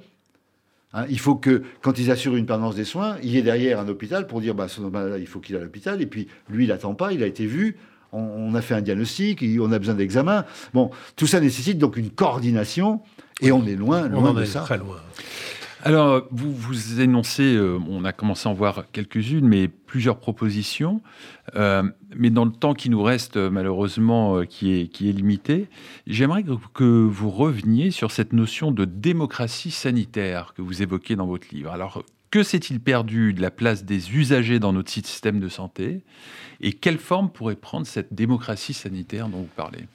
[0.94, 3.80] Hein, il faut que, quand ils assurent une permanence des soins, il y ait derrière
[3.80, 4.68] un hôpital pour dire, bah,
[5.20, 7.78] il faut qu'il à l'hôpital, et puis lui, il n'attend pas, il a été vu,
[8.16, 10.46] on, a fait un diagnostic, on a besoin d'examen.
[10.74, 13.02] Bon, tout ça nécessite donc une coordination
[13.42, 14.62] et on est loin, loin on de est ça.
[14.62, 14.98] Très loin.
[15.86, 21.00] Alors, vous, vous énoncez, euh, on a commencé à en voir quelques-unes, mais plusieurs propositions.
[21.56, 21.84] Euh,
[22.16, 25.68] mais dans le temps qui nous reste, malheureusement, euh, qui, est, qui est limité,
[26.08, 31.28] j'aimerais que, que, vous reveniez sur cette notion de démocratie sanitaire que vous évoquez dans
[31.28, 31.70] votre livre.
[31.70, 32.04] Alors,
[32.36, 36.04] que s'est-il perdu de la place des usagers dans notre système de santé
[36.60, 39.86] Et quelle forme pourrait prendre cette démocratie sanitaire dont vous parlez?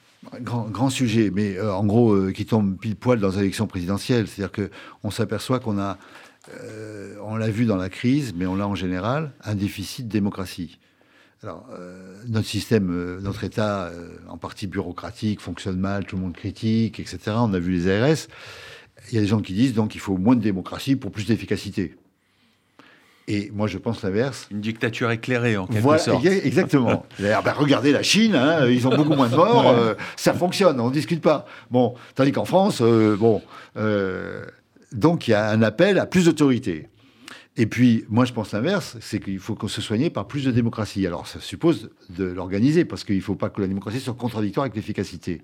[0.41, 4.27] Grand, grand, sujet, mais euh, en gros, euh, qui tombe pile poil dans l'élection présidentielle.
[4.27, 4.67] C'est-à-dire
[4.99, 5.99] qu'on s'aperçoit qu'on a,
[6.49, 10.11] euh, on l'a vu dans la crise, mais on l'a en général, un déficit de
[10.11, 10.79] démocratie.
[11.43, 11.69] Alors,
[12.27, 13.91] notre système, notre État,
[14.29, 17.19] en partie bureaucratique, fonctionne mal, tout le monde critique, etc.
[17.35, 18.27] On a vu les ARS.
[19.09, 21.25] Il y a des gens qui disent donc qu'il faut moins de démocratie pour plus
[21.25, 21.95] d'efficacité.
[23.27, 24.47] Et moi, je pense l'inverse.
[24.51, 26.23] Une dictature éclairée, en quelque Voilà, sorte.
[26.25, 27.05] exa- exactement.
[27.19, 30.87] Ben, regardez la Chine, hein, ils ont beaucoup moins de morts, euh, ça fonctionne, on
[30.89, 31.45] ne discute pas.
[31.69, 33.41] Bon, tandis qu'en France, euh, bon,
[33.77, 34.43] euh,
[34.91, 36.87] donc il y a un appel à plus d'autorité.
[37.57, 40.51] Et puis, moi, je pense l'inverse, c'est qu'il faut qu'on se soigne par plus de
[40.51, 41.05] démocratie.
[41.05, 44.63] Alors, ça suppose de l'organiser, parce qu'il ne faut pas que la démocratie soit contradictoire
[44.63, 45.41] avec l'efficacité.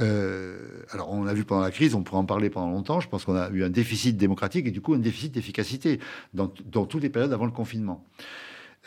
[0.00, 3.00] Euh, alors, on l'a vu pendant la crise, on pourrait en parler pendant longtemps.
[3.00, 6.00] Je pense qu'on a eu un déficit démocratique et du coup un déficit d'efficacité
[6.32, 8.04] dans, toutes les périodes avant le confinement.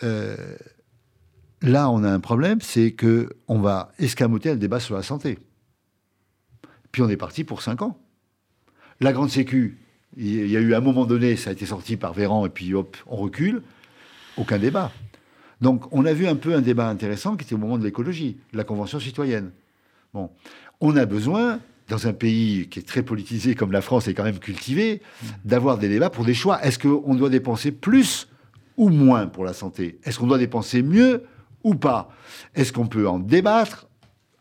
[0.03, 0.35] Euh,
[1.61, 5.39] là, on a un problème, c'est que on va escamoter le débat sur la santé.
[6.91, 7.97] Puis on est parti pour cinq ans.
[8.99, 9.77] La grande sécu,
[10.15, 12.73] il y a eu un moment donné, ça a été sorti par Véran, et puis
[12.73, 13.61] hop, on recule.
[14.35, 14.91] Aucun débat.
[15.61, 18.37] Donc, on a vu un peu un débat intéressant qui était au moment de l'écologie,
[18.53, 19.51] la Convention citoyenne.
[20.13, 20.29] Bon,
[20.81, 21.59] on a besoin,
[21.89, 25.01] dans un pays qui est très politisé comme la France est quand même cultivé,
[25.45, 26.63] d'avoir des débats pour des choix.
[26.63, 28.27] Est-ce qu'on doit dépenser plus
[28.75, 29.99] ou moins pour la santé?
[30.03, 31.23] Est-ce qu'on doit dépenser mieux
[31.63, 32.11] ou pas?
[32.55, 33.87] Est-ce qu'on peut en débattre?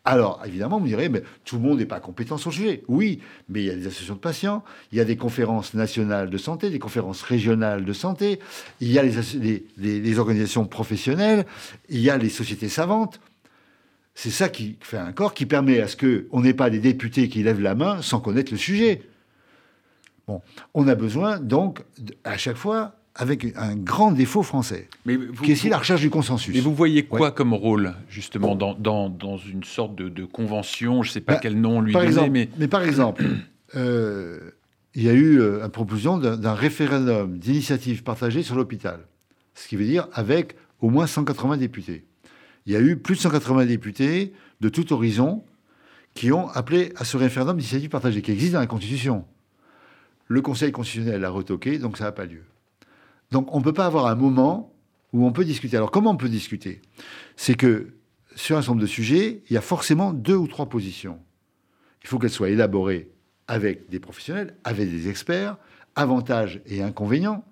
[0.05, 2.84] Alors, évidemment, vous me direz, mais tout le monde n'est pas compétent sur le sujet.
[2.87, 4.62] Oui, mais il y a des associations de patients,
[4.93, 8.39] il y a des conférences nationales de santé, des conférences régionales de santé,
[8.80, 11.45] il y a les organisations professionnelles,
[11.89, 13.20] il y a les sociétés savantes.
[14.18, 17.28] C'est ça qui fait un corps qui permet à ce qu'on n'ait pas des députés
[17.28, 19.02] qui lèvent la main sans connaître le sujet.
[20.26, 20.40] Bon,
[20.72, 21.82] on a besoin donc,
[22.24, 26.00] à chaque fois, avec un grand défaut français, Mais vous, qui est aussi la recherche
[26.00, 26.54] du consensus.
[26.54, 31.02] mais vous voyez quoi comme rôle, justement, dans, dans, dans une sorte de, de convention
[31.02, 32.68] Je ne sais pas Bah, quel nom lui par donner, exemple, mais mais...
[32.68, 33.24] par exemple,
[33.76, 34.50] euh,
[34.94, 39.00] il y a eu euh, une proposition d'un d'un référendum d'initiative partagée sur l'hôpital.
[39.54, 42.04] Ce qui veut dire avec au moins 180 députés.
[42.66, 45.44] Il y a eu plus de 180 députés de tout horizon
[46.14, 49.24] qui ont appelé à ce référendum d'initiative partagée, qui existe dans la Constitution.
[50.26, 52.42] Le Conseil constitutionnel l'a retoqué, donc ça n'a pas lieu.
[53.30, 54.72] Donc on ne peut pas avoir un moment
[55.12, 55.76] où on peut discuter.
[55.76, 56.80] Alors comment on peut discuter?
[57.36, 57.94] C'est que
[58.34, 61.20] sur un certain de sujets, il y a forcément deux ou trois positions.
[62.02, 63.10] Il faut qu'elles soient élaborées
[63.46, 65.56] avec des professionnels, avec des experts,
[65.94, 67.44] avantages et inconvénients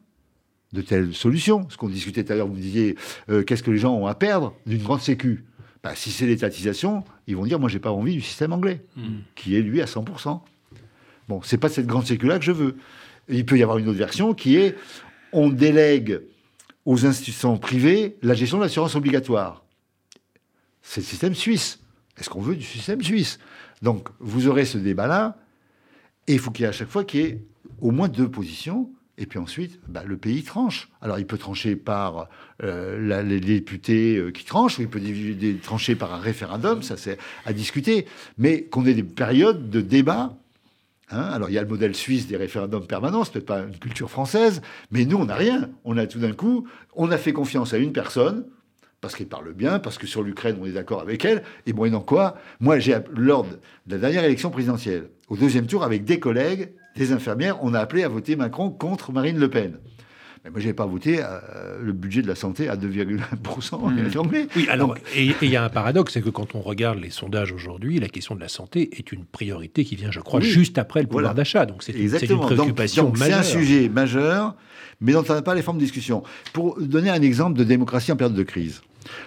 [0.74, 1.66] de telles solutions.
[1.70, 2.96] Ce qu'on discutait tout à l'heure, vous me disiez,
[3.30, 5.44] euh, qu'est-ce que les gens ont à perdre d'une grande sécu?
[5.82, 8.84] Bah, Si c'est l'étatisation, ils vont dire, moi, j'ai pas envie du système anglais,
[9.36, 10.40] qui est, lui, à 100%.
[11.28, 12.76] Bon, c'est pas cette grande sécu-là que je veux.
[13.28, 14.76] Il peut y avoir une autre version qui est,
[15.32, 16.20] on délègue
[16.84, 19.64] aux institutions privées la gestion de l'assurance obligatoire.
[20.82, 21.80] C'est le système suisse.
[22.18, 23.38] Est-ce qu'on veut du système suisse?
[23.80, 25.38] Donc, vous aurez ce débat-là,
[26.26, 27.42] et il faut qu'il y ait à chaque fois qu'il y ait
[27.80, 30.88] au moins deux positions, et puis ensuite, bah, le pays tranche.
[31.00, 32.28] Alors, il peut trancher par
[32.62, 35.00] euh, les députés euh, qui tranchent, ou il peut
[35.62, 38.06] trancher par un référendum, ça c'est à discuter,
[38.38, 40.36] mais qu'on ait des périodes de débat.
[41.10, 41.22] hein.
[41.32, 44.10] Alors, il y a le modèle suisse des référendums permanents, c'est peut-être pas une culture
[44.10, 45.70] française, mais nous, on n'a rien.
[45.84, 48.44] On a tout d'un coup, on a fait confiance à une personne,
[49.00, 51.42] parce qu'elle parle bien, parce que sur l'Ukraine, on est d'accord avec elle.
[51.66, 53.58] Et moyennant quoi, moi, j'ai, lors de
[53.88, 58.04] la dernière élection présidentielle, au deuxième tour, avec des collègues, des infirmières, on a appelé
[58.04, 59.78] à voter Macron contre Marine Le Pen.
[60.44, 63.82] Mais moi, je n'avais pas voté euh, le budget de la santé à 2,1% en
[64.20, 64.46] anglais.
[64.54, 67.08] Oui, alors, Donc, et il y a un paradoxe, c'est que quand on regarde les
[67.08, 70.46] sondages aujourd'hui, la question de la santé est une priorité qui vient, je crois, Oui.
[70.46, 71.34] juste après le pouvoir Voilà.
[71.34, 71.64] d'achat.
[71.64, 72.10] Donc c'est une.
[72.28, 73.38] Donc- préoccupation donc, c'est majeure.
[73.38, 74.54] un sujet majeur,
[75.00, 76.22] mais dont on n'a pas les formes de discussion.
[76.52, 78.82] Pour donner un exemple de démocratie en période de crise,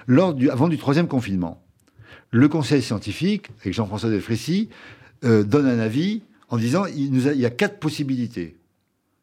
[0.05, 1.63] lors du, avant du troisième confinement,
[2.30, 4.70] le Conseil scientifique, avec Jean-François Delfrécy,
[5.24, 8.57] euh, donne un avis en disant il, y a quatre possibilités.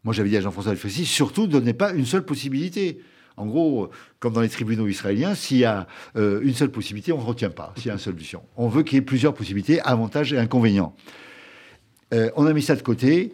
[0.05, 3.01] Moi, j'avais dit à Jean-François Delfrécy, surtout, ne donnez pas une seule possibilité.
[3.37, 7.19] En gros, comme dans les tribunaux israéliens, s'il y a euh, une seule possibilité, on
[7.19, 8.43] ne retient pas, s'il y a une solution.
[8.57, 10.95] On veut qu'il y ait plusieurs possibilités, avantages et inconvénients.
[12.13, 13.33] Euh, on a mis ça de côté.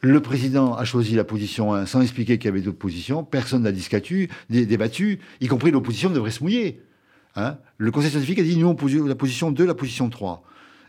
[0.00, 3.24] Le président a choisi la position 1 sans expliquer qu'il y avait d'autres positions.
[3.24, 6.82] Personne n'a débattu, y compris l'opposition devrait se mouiller.
[7.36, 10.42] Hein le Conseil scientifique a dit nous, on la position 2, la position 3.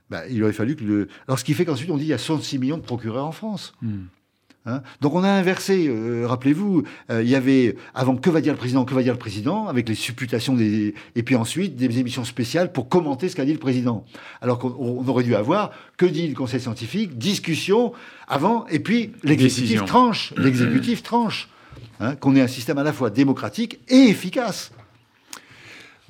[0.09, 1.07] Ben, il aurait fallu que le.
[1.27, 3.31] Alors, ce qui fait qu'ensuite, on dit il y a 66 millions de procureurs en
[3.31, 3.73] France.
[4.67, 4.81] Hein?
[4.99, 8.57] Donc on a inversé, euh, rappelez-vous, euh, il y avait avant que va dire le
[8.57, 10.95] président, que va dire le président, avec les supputations des...
[11.15, 14.05] Et puis ensuite des émissions spéciales pour commenter ce qu'a dit le président.
[14.41, 17.93] Alors qu'on on aurait dû avoir, que dit le conseil scientifique, discussion
[18.27, 20.33] avant, et puis l'exécutif tranche.
[20.35, 21.49] L'exécutif tranche.
[21.99, 24.71] Hein, qu'on ait un système à la fois démocratique et efficace.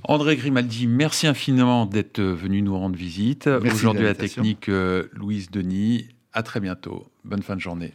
[0.08, 3.48] André Grimaldi, merci infiniment d'être venu nous rendre visite.
[3.48, 6.10] Aujourd'hui, la technique, euh, Louise Denis.
[6.32, 7.08] À très bientôt.
[7.24, 7.92] Bonne fin de journée.